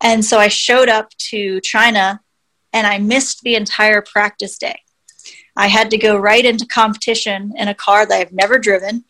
[0.00, 2.20] and so I showed up to China,
[2.72, 4.80] and I missed the entire practice day.
[5.56, 9.04] I had to go right into competition in a car that I've never driven,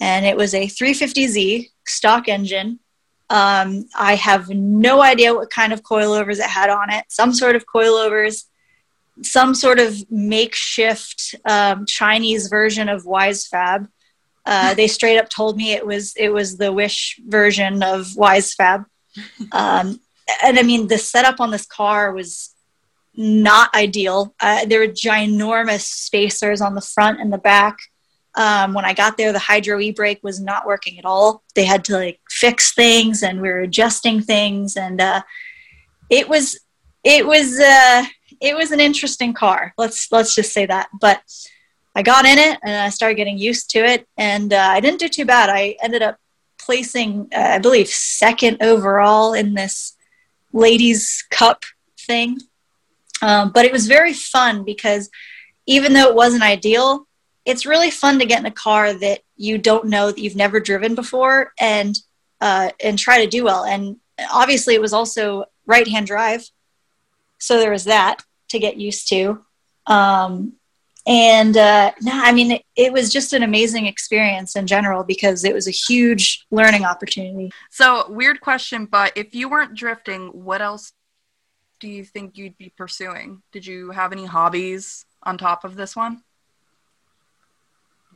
[0.00, 2.78] and it was a 350Z stock engine
[3.28, 7.04] um, I have no idea what kind of coilovers it had on it.
[7.08, 8.44] Some sort of coilovers,
[9.22, 13.88] some sort of makeshift um, Chinese version of WiseFab.
[14.44, 18.86] Uh, they straight up told me it was it was the Wish version of Wisefab.
[19.50, 20.00] Um,
[20.42, 22.54] and I mean, the setup on this car was
[23.16, 24.34] not ideal.
[24.38, 27.78] Uh, there were ginormous spacers on the front and the back.
[28.36, 31.42] Um, when I got there, the hydro e brake was not working at all.
[31.54, 35.22] They had to like fix things, and we were adjusting things, and uh,
[36.10, 36.58] it was
[37.02, 38.04] it was uh,
[38.40, 39.72] it was an interesting car.
[39.78, 40.88] Let's let's just say that.
[41.00, 41.20] But
[41.94, 45.00] I got in it, and I started getting used to it, and uh, I didn't
[45.00, 45.48] do too bad.
[45.48, 46.18] I ended up
[46.58, 49.96] placing, uh, I believe, second overall in this
[50.52, 51.64] ladies' cup
[51.98, 52.38] thing.
[53.22, 55.08] Um, but it was very fun because
[55.66, 57.06] even though it wasn't ideal,
[57.46, 60.60] it's really fun to get in a car that you don't know that you've never
[60.60, 61.96] driven before and
[62.40, 63.64] uh, and try to do well.
[63.64, 63.96] And
[64.32, 66.48] obviously, it was also right hand drive,
[67.38, 69.44] so there was that to get used to.
[69.86, 70.54] Um,
[71.06, 75.44] and uh, no, I mean, it, it, was just an amazing experience in general because
[75.44, 77.52] it was a huge learning opportunity.
[77.70, 80.92] So, weird question, but if you weren't drifting, what else
[81.78, 83.42] do you think you'd be pursuing?
[83.52, 86.22] Did you have any hobbies on top of this one?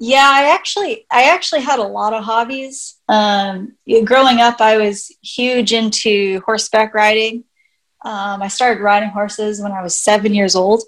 [0.03, 2.99] Yeah, I actually, I actually had a lot of hobbies.
[3.07, 7.45] Um, growing up, I was huge into horseback riding.
[8.03, 10.83] Um, I started riding horses when I was seven years old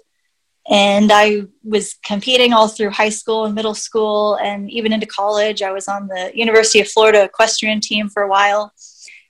[0.67, 5.61] and I was competing all through high school and middle school and even into college.
[5.61, 8.73] I was on the University of Florida equestrian team for a while.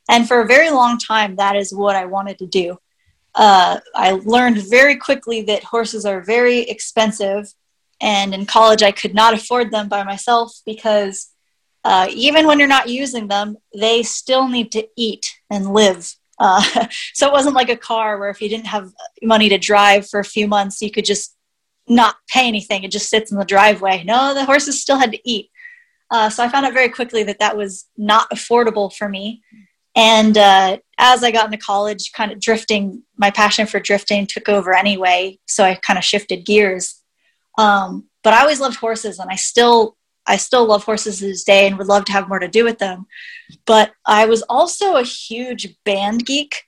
[0.09, 2.77] And for a very long time, that is what I wanted to do.
[3.35, 7.53] Uh, I learned very quickly that horses are very expensive.
[8.03, 11.29] And in college, I could not afford them by myself because
[11.85, 16.13] uh, even when you're not using them, they still need to eat and live.
[16.37, 16.61] Uh,
[17.13, 20.19] so it wasn't like a car where if you didn't have money to drive for
[20.19, 21.33] a few months, you could just
[21.87, 22.83] not pay anything.
[22.83, 24.03] It just sits in the driveway.
[24.03, 25.49] No, the horses still had to eat.
[26.11, 29.41] Uh, so I found out very quickly that that was not affordable for me.
[29.95, 34.49] And uh, as I got into college, kind of drifting, my passion for drifting took
[34.49, 35.39] over anyway.
[35.47, 37.02] So I kind of shifted gears.
[37.57, 41.43] Um, but I always loved horses, and I still I still love horses to this
[41.43, 43.05] day and would love to have more to do with them.
[43.65, 46.63] But I was also a huge band geek.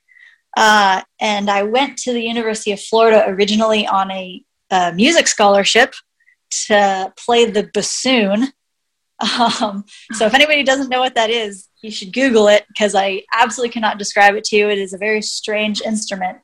[0.56, 5.94] Uh, and I went to the University of Florida originally on a, a music scholarship
[6.66, 8.52] to play the bassoon.
[9.18, 13.22] Um, so if anybody doesn't know what that is, you should Google it because I
[13.34, 14.68] absolutely cannot describe it to you.
[14.68, 16.38] It is a very strange instrument.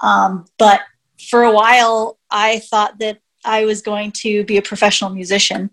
[0.00, 0.80] Um, but
[1.28, 5.70] for a while, I thought that I was going to be a professional musician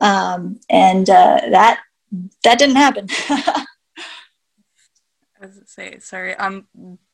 [0.00, 1.80] um, and uh, that
[2.44, 3.08] that didn't happen.
[5.40, 6.66] As it say, sorry, I'm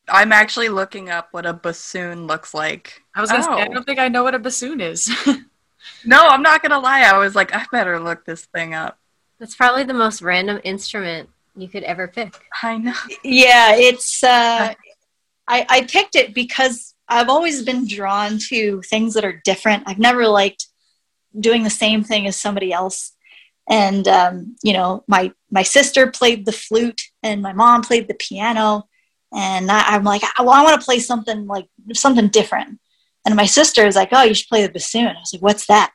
[0.07, 3.01] I'm actually looking up what a bassoon looks like.
[3.15, 3.57] I was gonna oh.
[3.57, 3.73] say, I oh.
[3.73, 5.09] don't think I know what a bassoon is.
[6.05, 7.01] no, I'm not gonna lie.
[7.01, 8.99] I was like, I better look this thing up.
[9.39, 12.33] That's probably the most random instrument you could ever pick.
[12.63, 12.93] I know.
[13.23, 14.23] Yeah, it's.
[14.23, 14.73] Uh,
[15.47, 19.83] I I picked it because I've always been drawn to things that are different.
[19.85, 20.67] I've never liked
[21.39, 23.11] doing the same thing as somebody else.
[23.67, 28.15] And um, you know my my sister played the flute and my mom played the
[28.15, 28.87] piano.
[29.33, 32.79] And I, am like well i want to play something like something different.
[33.25, 35.07] And my sister is like oh you should play the bassoon.
[35.07, 35.91] I was like what's that?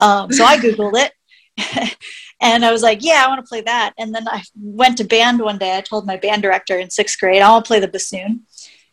[0.00, 1.96] Um, so i googled it.
[2.38, 3.94] And i was like yeah i want to play that.
[3.98, 5.76] And then i went to band one day.
[5.76, 8.42] I told my band director in sixth grade i want to play the bassoon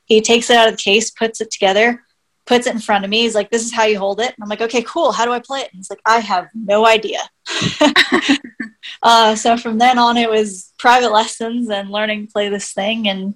[0.06, 2.04] he takes it out of the case puts it together
[2.46, 3.22] puts it in front of me.
[3.22, 4.28] He's like, this is how you hold it.
[4.28, 5.12] And I'm like, okay, cool.
[5.12, 5.72] How do I play it?
[5.72, 7.20] And he's like, I have no idea.
[9.04, 13.08] uh, so from then on, it was private lessons and learning to play this thing.
[13.08, 13.36] And,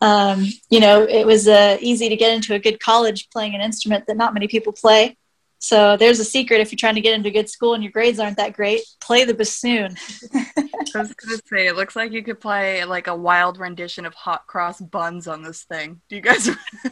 [0.00, 3.60] um, you know, it was uh, easy to get into a good college playing an
[3.60, 5.16] instrument that not many people play.
[5.58, 7.92] So there's a secret if you're trying to get into a good school and your
[7.92, 9.96] grades aren't that great, play the bassoon.
[10.34, 14.14] I was gonna say, it looks like you could play like a wild rendition of
[14.14, 16.00] Hot Cross Buns on this thing.
[16.08, 16.50] Do you guys?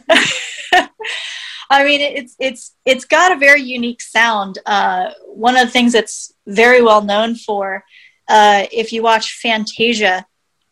[1.69, 4.59] I mean, it's it's it's got a very unique sound.
[4.65, 7.83] Uh, one of the things that's very well known for,
[8.27, 10.25] uh, if you watch Fantasia,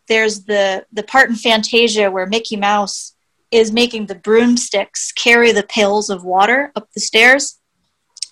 [0.08, 3.14] there's the the part in Fantasia where Mickey Mouse
[3.50, 7.60] is making the broomsticks carry the pails of water up the stairs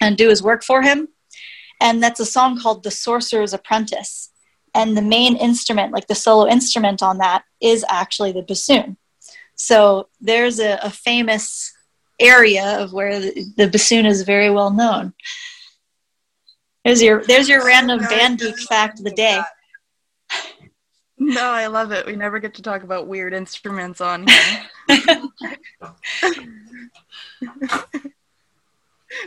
[0.02, 1.08] and do his work for him,
[1.80, 4.30] and that's a song called "The Sorcerer's Apprentice."
[4.74, 8.96] And the main instrument, like the solo instrument on that, is actually the bassoon.
[9.54, 11.72] So there's a, a famous
[12.18, 15.12] area of where the, the bassoon is very well known.
[16.84, 19.40] There's your there's your random band geek fact of the day.
[21.18, 22.04] No, I love it.
[22.04, 24.88] We never get to talk about weird instruments on here.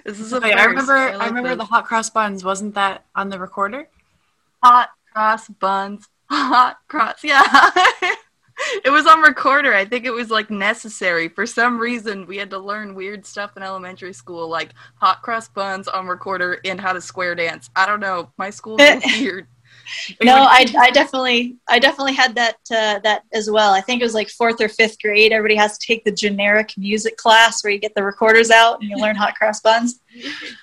[0.05, 1.57] this is Wait, I remember I, I rember this.
[1.57, 2.43] the hot cross buns.
[2.43, 3.87] Wasn't that on the recorder?
[4.65, 7.23] hot cross buns, hot cross.
[7.23, 7.43] Yeah.
[8.83, 9.73] it was on recorder.
[9.73, 11.27] I think it was like necessary.
[11.27, 15.47] For some reason, we had to learn weird stuff in elementary school, like hot cross
[15.47, 17.69] buns on recorder and how to square dance.
[17.75, 18.31] I don't know.
[18.37, 19.47] My school was weird.
[20.23, 23.73] no, I, I definitely I definitely had that uh, that as well.
[23.73, 25.31] I think it was like fourth or fifth grade.
[25.31, 28.89] Everybody has to take the generic music class where you get the recorders out and
[28.89, 29.99] you learn hot cross buns.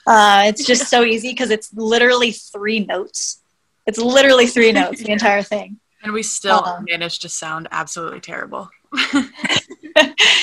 [0.07, 3.43] Uh, it's just so easy because it's literally three notes.
[3.87, 5.79] It's literally three notes the entire thing.
[6.03, 8.69] And we still uh, managed to sound absolutely terrible.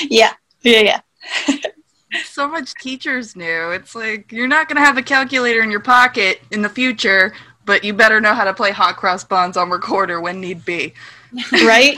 [0.09, 1.01] yeah, yeah, yeah.
[2.23, 3.71] so much teachers knew.
[3.71, 7.33] It's like you're not going to have a calculator in your pocket in the future,
[7.69, 10.91] but you better know how to play hot cross buns on recorder when need be.
[11.63, 11.95] Right?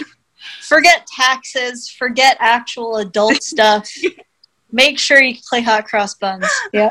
[0.64, 3.90] forget taxes, forget actual adult stuff.
[4.70, 6.46] Make sure you play hot cross buns.
[6.74, 6.90] Yeah.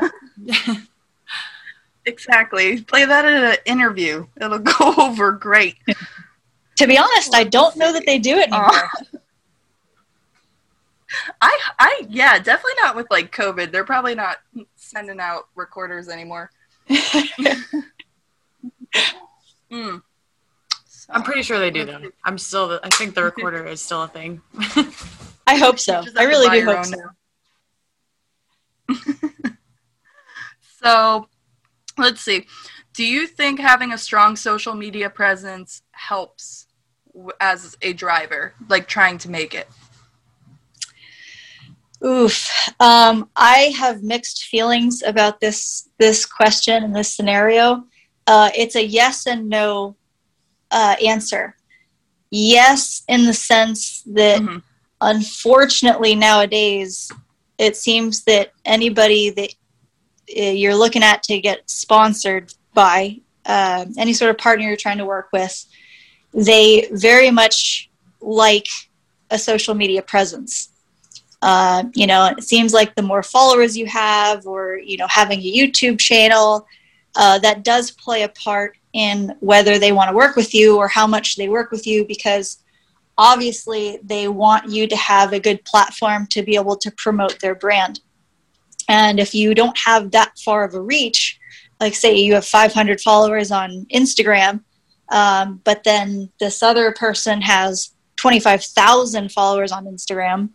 [2.05, 2.81] exactly.
[2.81, 4.25] Play that in an interview.
[4.41, 5.75] It'll go over great.
[6.77, 8.89] To be honest, I don't know that they do it uh, anymore.
[11.39, 13.71] I, I, yeah, definitely not with like COVID.
[13.71, 14.37] They're probably not
[14.75, 16.49] sending out recorders anymore.
[19.71, 20.01] Mm.
[20.85, 22.01] so, I'm pretty sure they do though.
[22.23, 22.79] I'm still.
[22.83, 24.41] I think the recorder is still a thing.
[25.47, 26.03] I hope so.
[26.17, 26.95] I really do hope so.
[30.83, 31.27] so,
[31.97, 32.45] let's see.
[32.93, 36.67] Do you think having a strong social media presence helps
[37.39, 39.67] as a driver, like trying to make it?
[42.03, 42.49] Oof.
[42.79, 47.83] Um, I have mixed feelings about this this question and this scenario.
[48.27, 49.95] Uh, it's a yes and no
[50.69, 51.55] uh, answer.
[52.29, 54.59] Yes, in the sense that mm-hmm.
[55.01, 57.11] unfortunately nowadays
[57.57, 59.53] it seems that anybody that
[60.37, 64.97] uh, you're looking at to get sponsored by uh, any sort of partner you're trying
[64.97, 65.65] to work with
[66.33, 67.89] they very much
[68.21, 68.67] like
[69.29, 70.69] a social media presence.
[71.41, 75.39] Uh, you know, it seems like the more followers you have, or you know, having
[75.39, 76.67] a YouTube channel,
[77.15, 80.87] uh, that does play a part in whether they want to work with you or
[80.87, 82.63] how much they work with you, because
[83.17, 87.55] obviously they want you to have a good platform to be able to promote their
[87.55, 87.99] brand.
[88.87, 91.39] And if you don't have that far of a reach,
[91.79, 94.63] like say you have 500 followers on Instagram,
[95.09, 100.49] um, but then this other person has 25,000 followers on Instagram.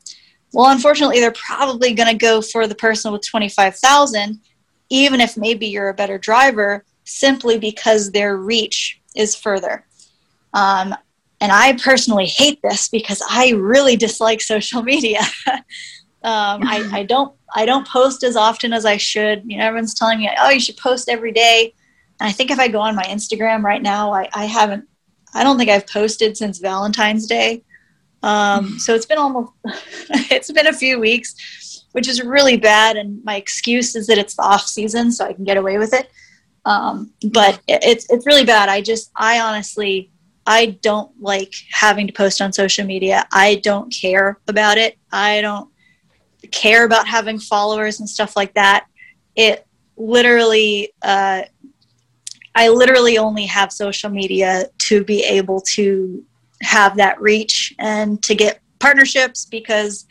[0.53, 4.41] Well, unfortunately, they're probably going to go for the person with 25,000,
[4.89, 9.87] even if maybe you're a better driver, simply because their reach is further.
[10.55, 10.95] Um,
[11.41, 15.21] and I personally hate this because I really dislike social media.
[15.47, 19.43] um, I, I, don't I don't post as often as I should.
[19.47, 21.75] You know, everyone's telling me, "Oh, you should post every day."
[22.21, 24.89] And I think if I go on my Instagram right now, I, I haven't,
[25.35, 27.63] I don't think I've posted since Valentine's Day.
[28.23, 29.53] Um, so it's been almost,
[30.31, 31.35] it's been a few weeks,
[31.97, 32.99] which is really bad.
[32.99, 35.95] And my excuse is that it's the off season, so I can get away with
[35.95, 36.11] it.
[36.67, 38.69] Um, but it's it's really bad.
[38.69, 40.11] I just, I honestly,
[40.47, 43.27] I don't like having to post on social media.
[43.33, 44.99] I don't care about it.
[45.11, 45.71] I don't
[46.53, 48.89] care about having followers and stuff like that.
[49.35, 49.67] It
[49.97, 51.45] literally uh,
[52.55, 56.23] I literally only have social media to be able to
[56.61, 60.07] have that reach and to get partnerships because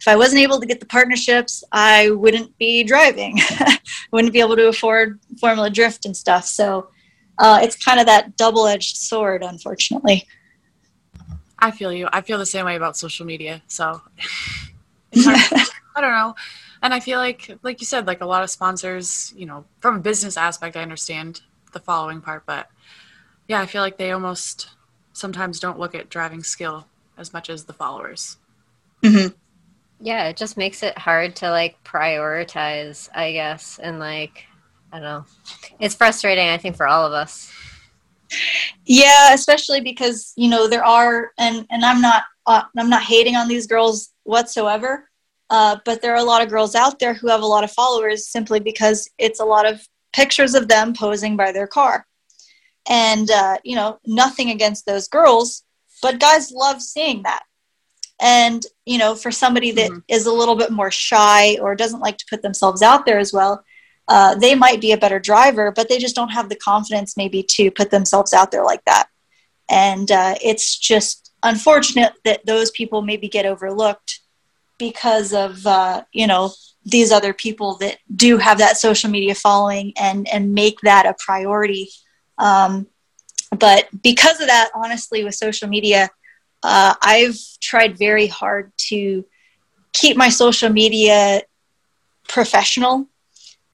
[0.00, 3.38] if I wasn't able to get the partnerships, I wouldn't be driving.
[4.12, 6.44] wouldn't be able to afford Formula Drift and stuff.
[6.44, 6.90] So
[7.38, 10.26] uh, it's kind of that double edged sword, unfortunately.
[11.58, 12.08] I feel you.
[12.12, 13.62] I feel the same way about social media.
[13.66, 14.00] So
[15.16, 16.34] I don't know.
[16.82, 19.96] And I feel like, like you said, like a lot of sponsors, you know, from
[19.96, 21.40] a business aspect, I understand
[21.72, 22.68] the following part, but
[23.48, 24.70] yeah, I feel like they almost
[25.12, 26.86] sometimes don't look at driving skill
[27.16, 28.36] as much as the followers.
[29.02, 29.34] Mm-hmm.
[30.00, 34.44] Yeah, it just makes it hard to like prioritize, I guess, and like
[34.92, 35.24] I don't know.
[35.80, 37.52] It's frustrating, I think, for all of us.
[38.84, 43.36] Yeah, especially because you know there are, and and I'm not uh, I'm not hating
[43.36, 45.08] on these girls whatsoever,
[45.50, 47.72] uh, but there are a lot of girls out there who have a lot of
[47.72, 52.06] followers simply because it's a lot of pictures of them posing by their car.
[52.88, 55.62] And, uh, you know, nothing against those girls,
[56.00, 57.42] but guys love seeing that.
[58.20, 59.98] And, you know, for somebody that mm-hmm.
[60.08, 63.32] is a little bit more shy or doesn't like to put themselves out there as
[63.32, 63.64] well,
[64.08, 67.42] uh, they might be a better driver, but they just don't have the confidence maybe
[67.42, 69.08] to put themselves out there like that.
[69.70, 74.20] And uh, it's just unfortunate that those people maybe get overlooked
[74.78, 76.52] because of, uh, you know,
[76.84, 81.14] these other people that do have that social media following and and make that a
[81.18, 81.90] priority
[82.38, 82.86] um,
[83.56, 86.10] but because of that, honestly, with social media,
[86.62, 89.24] uh, I've tried very hard to
[89.92, 91.42] keep my social media
[92.28, 93.08] professional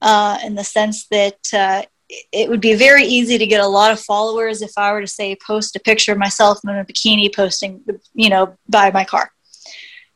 [0.01, 1.83] uh, in the sense that uh,
[2.31, 5.07] it would be very easy to get a lot of followers if I were to
[5.07, 7.83] say post a picture of myself in a bikini posting,
[8.13, 9.31] you know, by my car.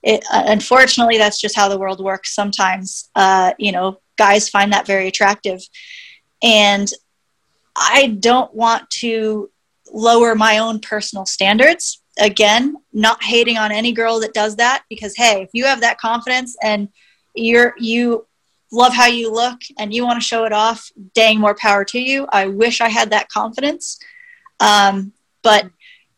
[0.03, 2.33] It, uh, unfortunately, that's just how the world works.
[2.33, 5.61] Sometimes, uh, you know, guys find that very attractive,
[6.41, 6.89] and
[7.75, 9.49] I don't want to
[9.91, 12.01] lower my own personal standards.
[12.19, 15.99] Again, not hating on any girl that does that because hey, if you have that
[15.99, 16.89] confidence and
[17.33, 18.25] you're you
[18.71, 21.99] love how you look and you want to show it off, dang more power to
[21.99, 22.27] you.
[22.31, 23.99] I wish I had that confidence.
[24.59, 25.69] Um, but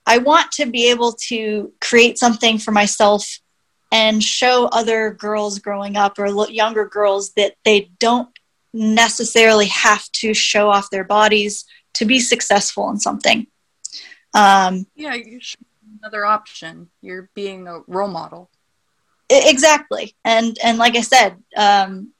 [0.05, 3.39] I want to be able to create something for myself
[3.91, 8.29] and show other girls growing up or younger girls that they don't
[8.73, 13.47] necessarily have to show off their bodies to be successful in something.
[14.33, 15.41] Um, yeah, you're
[16.01, 16.89] another option.
[17.01, 18.49] You're being a role model.
[19.29, 22.11] Exactly, and and like I said, um,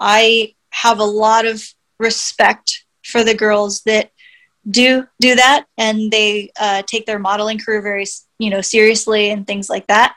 [0.00, 1.62] I have a lot of
[1.98, 4.10] respect for the girls that
[4.68, 8.06] do do that, and they uh, take their modeling career very
[8.38, 10.16] you know seriously and things like that.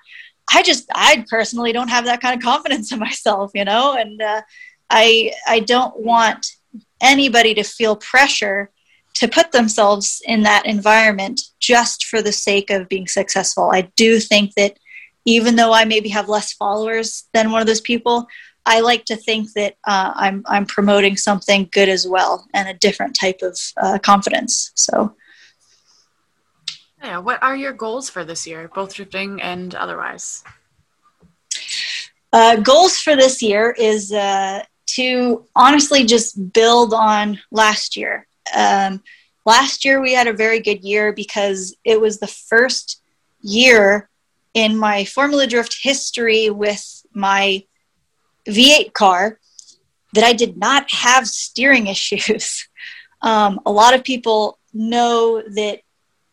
[0.51, 4.19] I just I personally don't have that kind of confidence in myself, you know, and
[4.21, 4.41] uh,
[4.89, 6.47] I I don't want
[6.99, 8.71] anybody to feel pressure
[9.19, 13.69] to put themselves in that environment just for the sake of being successful.
[13.73, 14.79] I do think that
[15.25, 18.27] even though I maybe have less followers than one of those people,
[18.65, 22.73] I like to think that uh, I'm I'm promoting something good as well and a
[22.73, 24.71] different type of uh, confidence.
[24.75, 25.15] So.
[27.03, 30.43] Yeah, what are your goals for this year, both drifting and otherwise?
[32.31, 38.27] Uh, goals for this year is uh, to honestly just build on last year.
[38.55, 39.03] Um,
[39.45, 43.01] last year we had a very good year because it was the first
[43.41, 44.09] year
[44.53, 47.63] in my Formula Drift history with my
[48.47, 49.39] V8 car
[50.13, 52.67] that I did not have steering issues.
[53.21, 55.81] Um, a lot of people know that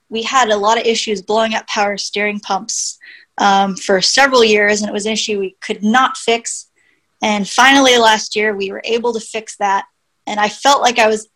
[0.08, 2.98] we had a lot of issues blowing up power steering pumps
[3.38, 6.70] um, for several years, and it was an issue we could not fix.
[7.22, 9.86] And finally, last year, we were able to fix that.
[10.26, 11.28] And I felt like I was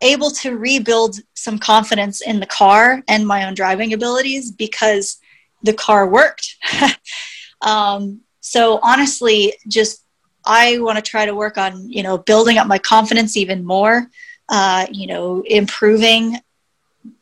[0.00, 5.18] able to rebuild some confidence in the car and my own driving abilities because
[5.62, 6.56] the car worked.
[7.62, 10.04] um, so honestly, just
[10.44, 14.08] I want to try to work on you know building up my confidence even more.
[14.48, 16.38] Uh, you know, improving.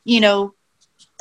[0.04, 0.54] You know,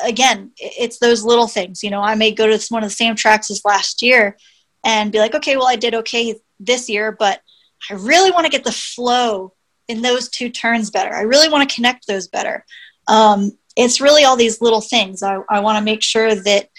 [0.03, 1.83] again, it's those little things.
[1.83, 4.37] You know, I may go to one of the same tracks as last year
[4.83, 7.41] and be like, okay, well, I did okay this year, but
[7.89, 9.53] I really want to get the flow
[9.87, 11.13] in those two turns better.
[11.13, 12.65] I really want to connect those better.
[13.07, 15.21] Um, it's really all these little things.
[15.21, 16.69] I, I want to make sure that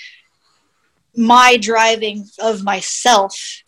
[1.16, 3.62] my driving of myself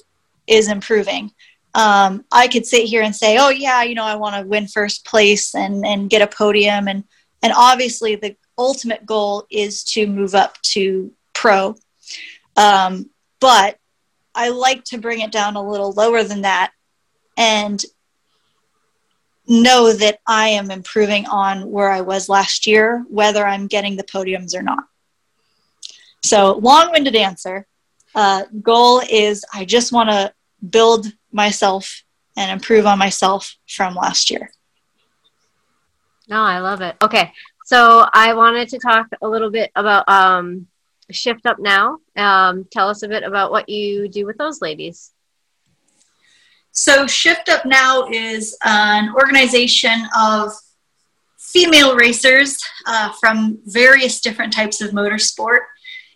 [0.46, 1.30] is improving.
[1.74, 4.66] Um, I could sit here and say, "Oh yeah, you know, I want to win
[4.66, 7.04] first place and and get a podium," and
[7.42, 11.76] and obviously the ultimate goal is to move up to pro.
[12.56, 13.10] Um,
[13.40, 13.78] but
[14.34, 16.72] I like to bring it down a little lower than that,
[17.36, 17.84] and
[19.48, 24.04] know that I am improving on where I was last year, whether I'm getting the
[24.04, 24.84] podiums or not.
[26.22, 27.66] So, long winded answer.
[28.14, 30.32] Uh, goal is I just want to
[30.68, 32.02] build myself
[32.36, 34.50] and improve on myself from last year.
[36.28, 36.96] No, I love it.
[37.02, 37.32] Okay.
[37.64, 40.66] So, I wanted to talk a little bit about um,
[41.10, 41.98] Shift Up Now.
[42.16, 45.12] Um, tell us a bit about what you do with those ladies.
[46.80, 50.52] So, Shift Up Now is an organization of
[51.36, 55.62] female racers uh, from various different types of motorsport.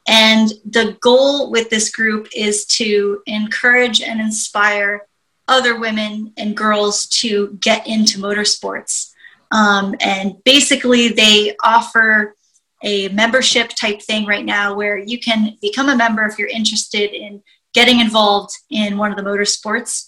[0.06, 5.08] And the goal with this group is to encourage and inspire
[5.48, 9.10] other women and girls to get into motorsports.
[9.50, 12.36] Um, and basically, they offer
[12.84, 17.12] a membership type thing right now where you can become a member if you're interested
[17.12, 17.42] in
[17.74, 20.06] getting involved in one of the motorsports.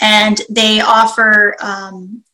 [0.00, 2.24] And they offer um,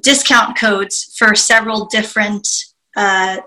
[0.00, 2.48] discount codes for several different
[2.96, 3.38] uh,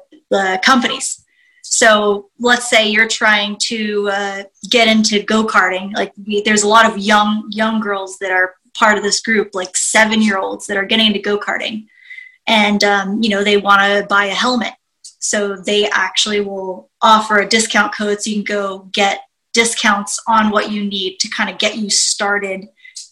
[0.63, 1.23] companies.
[1.63, 5.93] So let's say you're trying to uh, get into go karting.
[5.93, 9.51] Like we, there's a lot of young young girls that are part of this group,
[9.53, 11.87] like seven year olds that are getting into go karting,
[12.47, 14.73] and um, you know they want to buy a helmet.
[15.19, 19.21] So they actually will offer a discount code so you can go get
[19.53, 22.67] discounts on what you need to kind of get you started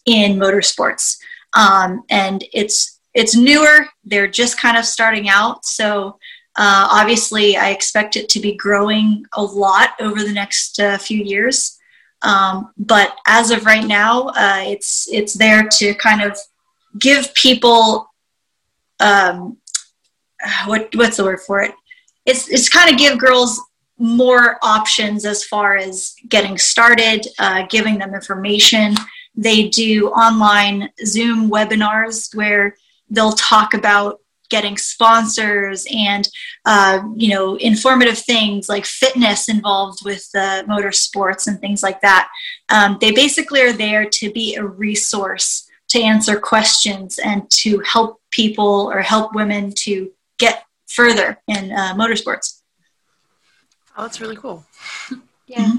[0.05, 1.17] in motorsports.
[1.53, 3.87] Um, and it's it's newer.
[4.03, 6.17] They're just kind of starting out, so
[6.57, 11.23] Uh, obviously, I expect it to be growing a lot over the next uh, few
[11.23, 11.79] years.
[12.23, 16.37] Um, but as of right now, uh, it's it's there to kind of
[16.99, 18.11] give people
[18.99, 19.57] um,
[20.65, 21.73] what what's the word for it?
[22.25, 23.59] It's it's kind of give girls
[23.97, 28.95] more options as far as getting started, uh, giving them information.
[29.41, 32.75] They do online Zoom webinars where
[33.09, 34.19] they'll talk about
[34.49, 36.27] getting sponsors and
[36.65, 42.29] uh, you know informative things like fitness involved with uh, motorsports and things like that
[42.67, 48.19] um, they basically are there to be a resource to answer questions and to help
[48.29, 52.61] people or help women to get further in uh, motorsports
[53.97, 54.65] Oh, that's really cool.
[55.47, 55.73] Yeah.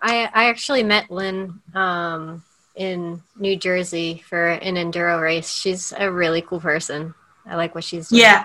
[0.00, 2.42] I I actually met Lynn um,
[2.76, 5.52] in New Jersey for an enduro race.
[5.52, 7.14] She's a really cool person.
[7.46, 8.22] I like what she's doing.
[8.22, 8.44] Yeah.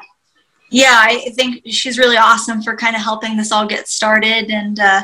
[0.69, 4.51] Yeah, I think she's really awesome for kind of helping this all get started.
[4.51, 5.03] And, uh,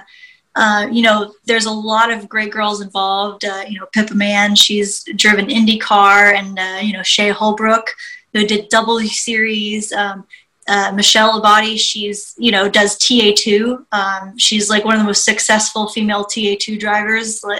[0.55, 3.45] uh, you know, there's a lot of great girls involved.
[3.45, 7.95] Uh, you know, Pippa Mann, she's driven IndyCar, and, uh, you know, Shea Holbrook,
[8.33, 9.93] who did W Series.
[9.93, 10.27] Um,
[10.67, 13.85] uh, Michele Abbate, she's, you know, does TA2.
[13.91, 17.59] Um, she's like one of the most successful female TA2 drivers uh,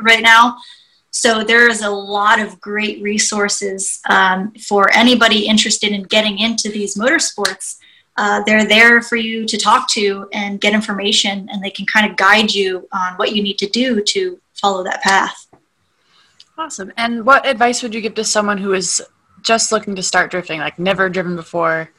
[0.00, 0.56] right now.
[1.12, 6.70] So there is a lot of great resources um, for anybody interested in getting into
[6.70, 7.76] these motorsports.
[8.16, 12.10] Uh, they're there for you to talk to and get information, and they can kind
[12.10, 15.48] of guide you on what you need to do to follow that path.
[16.56, 16.90] Awesome.
[16.96, 19.02] And what advice would you give to someone who is
[19.42, 21.90] just looking to start drifting, like never driven before?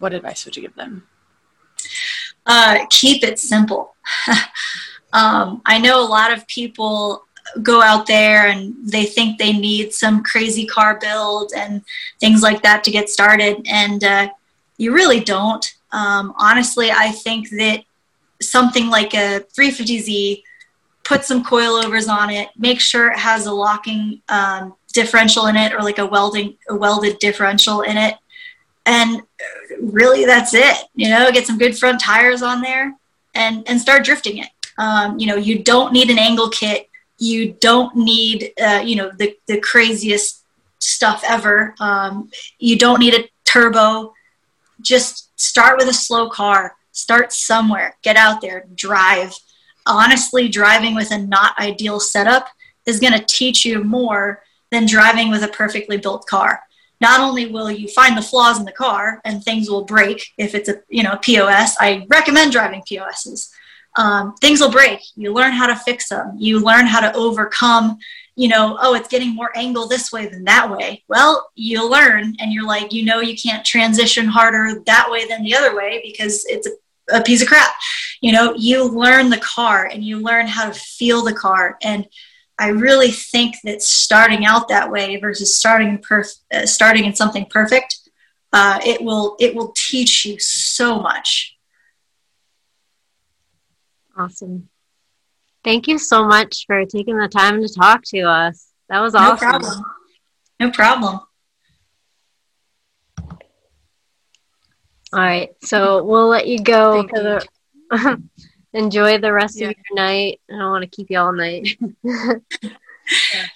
[0.00, 1.06] What advice would you give them?
[2.44, 3.94] Uh, keep it simple.
[5.14, 7.24] um, I know a lot of people
[7.62, 11.82] go out there and they think they need some crazy car build and
[12.20, 14.28] things like that to get started, and uh,
[14.76, 15.74] you really don't.
[15.92, 17.84] Um, honestly, I think that
[18.40, 20.42] something like a 350Z,
[21.04, 25.72] put some coilovers on it, make sure it has a locking um, differential in it
[25.72, 28.14] or like a welding a welded differential in it.
[28.86, 29.22] And
[29.80, 32.94] really that's it you know get some good front tires on there
[33.34, 34.48] and and start drifting it.
[34.78, 36.87] Um, you know you don't need an angle kit
[37.18, 40.44] you don't need uh, you know the, the craziest
[40.78, 41.74] stuff ever.
[41.80, 44.14] Um, you don't need a turbo.
[44.80, 46.76] Just start with a slow car.
[46.92, 47.96] Start somewhere.
[48.02, 48.66] Get out there.
[48.74, 49.34] Drive.
[49.86, 52.48] Honestly driving with a not ideal setup
[52.86, 56.60] is going to teach you more than driving with a perfectly built car.
[57.00, 60.54] Not only will you find the flaws in the car and things will break if
[60.54, 61.76] it's a you know a POS.
[61.80, 63.52] I recommend driving POSs.
[63.96, 65.00] Um, things will break.
[65.16, 66.34] You learn how to fix them.
[66.36, 67.98] You learn how to overcome.
[68.36, 71.02] You know, oh, it's getting more angle this way than that way.
[71.08, 75.42] Well, you learn, and you're like, you know, you can't transition harder that way than
[75.42, 77.72] the other way because it's a, a piece of crap.
[78.20, 82.06] You know, you learn the car and you learn how to feel the car and
[82.58, 87.46] I really think that starting out that way versus starting perf- uh, starting in something
[87.46, 88.10] perfect,
[88.52, 91.56] uh, it will it will teach you so much.
[94.18, 94.68] Awesome.
[95.62, 98.68] Thank you so much for taking the time to talk to us.
[98.88, 99.48] That was awesome.
[99.48, 99.84] No problem.
[100.60, 101.20] No problem.
[105.10, 107.46] All right, so we'll let you go the
[108.74, 109.68] enjoy the rest yeah.
[109.68, 110.40] of your night.
[110.50, 111.78] I don't want to keep you all night.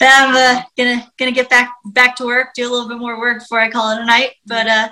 [0.01, 3.41] I'm uh, gonna gonna get back back to work, do a little bit more work
[3.41, 4.37] before I call it a night.
[4.47, 4.89] But uh,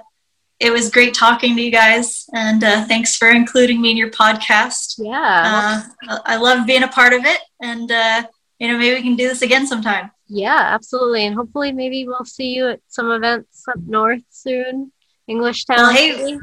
[0.60, 4.10] it was great talking to you guys, and uh, thanks for including me in your
[4.10, 4.96] podcast.
[4.98, 8.24] Yeah, uh, I love being a part of it, and uh,
[8.58, 10.10] you know maybe we can do this again sometime.
[10.28, 14.92] Yeah, absolutely, and hopefully maybe we'll see you at some events up north soon.
[15.28, 15.76] Englishtown.
[15.76, 16.38] Well, hey,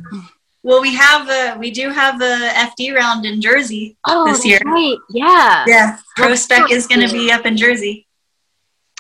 [0.64, 4.60] well, we have a we do have a FD round in Jersey oh, this year.
[4.66, 4.98] Right.
[5.12, 5.66] Yeah.
[5.68, 5.98] Yeah.
[6.16, 8.08] Pro Spec is going to be up in Jersey.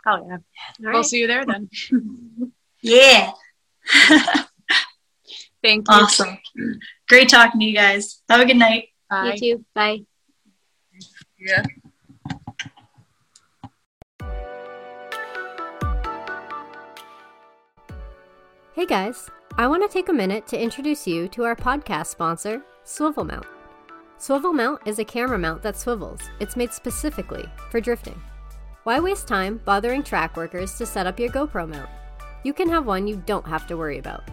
[0.06, 0.34] Oh yeah.
[0.34, 0.40] All
[0.80, 1.06] we'll right.
[1.06, 1.70] see you there then.
[2.82, 3.32] yeah.
[5.64, 5.96] Thank you.
[5.96, 6.38] Awesome.
[7.10, 8.22] Great talking to you guys.
[8.30, 8.90] Have a good night.
[9.10, 9.34] Bye.
[9.42, 9.66] You too.
[9.74, 10.00] Bye.
[11.40, 11.64] Yeah.
[18.74, 19.30] Hey guys.
[19.60, 23.48] I want to take a minute to introduce you to our podcast sponsor, Swivel Mount.
[24.20, 26.22] Swivel Mount is a camera mount that swivels.
[26.40, 28.22] It's made specifically for drifting.
[28.84, 31.90] Why waste time bothering track workers to set up your GoPro mount?
[32.44, 34.24] You can have one you don't have to worry about.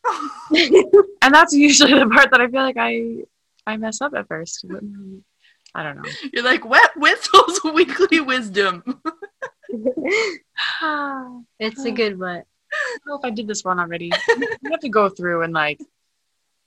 [1.23, 3.19] And that's usually the part that I feel like I
[3.67, 4.67] I mess up at first.
[4.69, 4.83] But,
[5.75, 6.11] I don't know.
[6.33, 8.83] You're like wet whistles weekly wisdom.
[11.59, 12.43] It's a good one.
[12.73, 14.13] I don't know if I did this one already.
[14.13, 15.81] I have to go through and like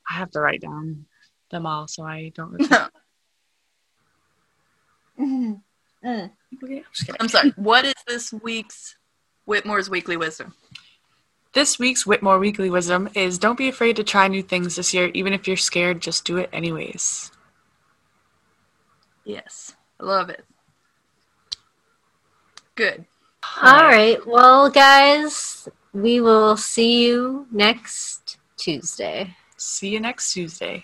[0.10, 1.06] I have to write down
[1.52, 2.62] them all so I don't.
[5.18, 5.60] Repeat.
[6.06, 7.16] Okay, I'm.
[7.20, 7.54] I'm sorry.
[7.56, 8.96] What is this week's
[9.46, 10.54] Whitmore's weekly wisdom?
[11.56, 15.10] This week's Whitmore Weekly Wisdom is don't be afraid to try new things this year.
[15.14, 17.32] Even if you're scared, just do it anyways.
[19.24, 20.44] Yes, I love it.
[22.76, 23.06] Good.
[23.62, 24.20] All right.
[24.28, 29.34] Well, guys, we will see you next Tuesday.
[29.56, 30.84] See you next Tuesday.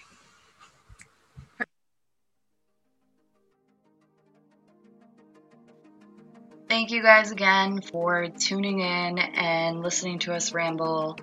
[6.72, 11.18] Thank you guys again for tuning in and listening to us ramble.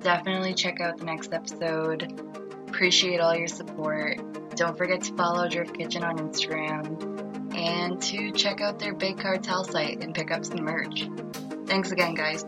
[0.00, 2.18] Definitely check out the next episode.
[2.68, 4.16] Appreciate all your support.
[4.56, 9.62] Don't forget to follow Drift Kitchen on Instagram and to check out their Big Cartel
[9.64, 11.06] site and pick up some merch.
[11.66, 12.46] Thanks again, guys.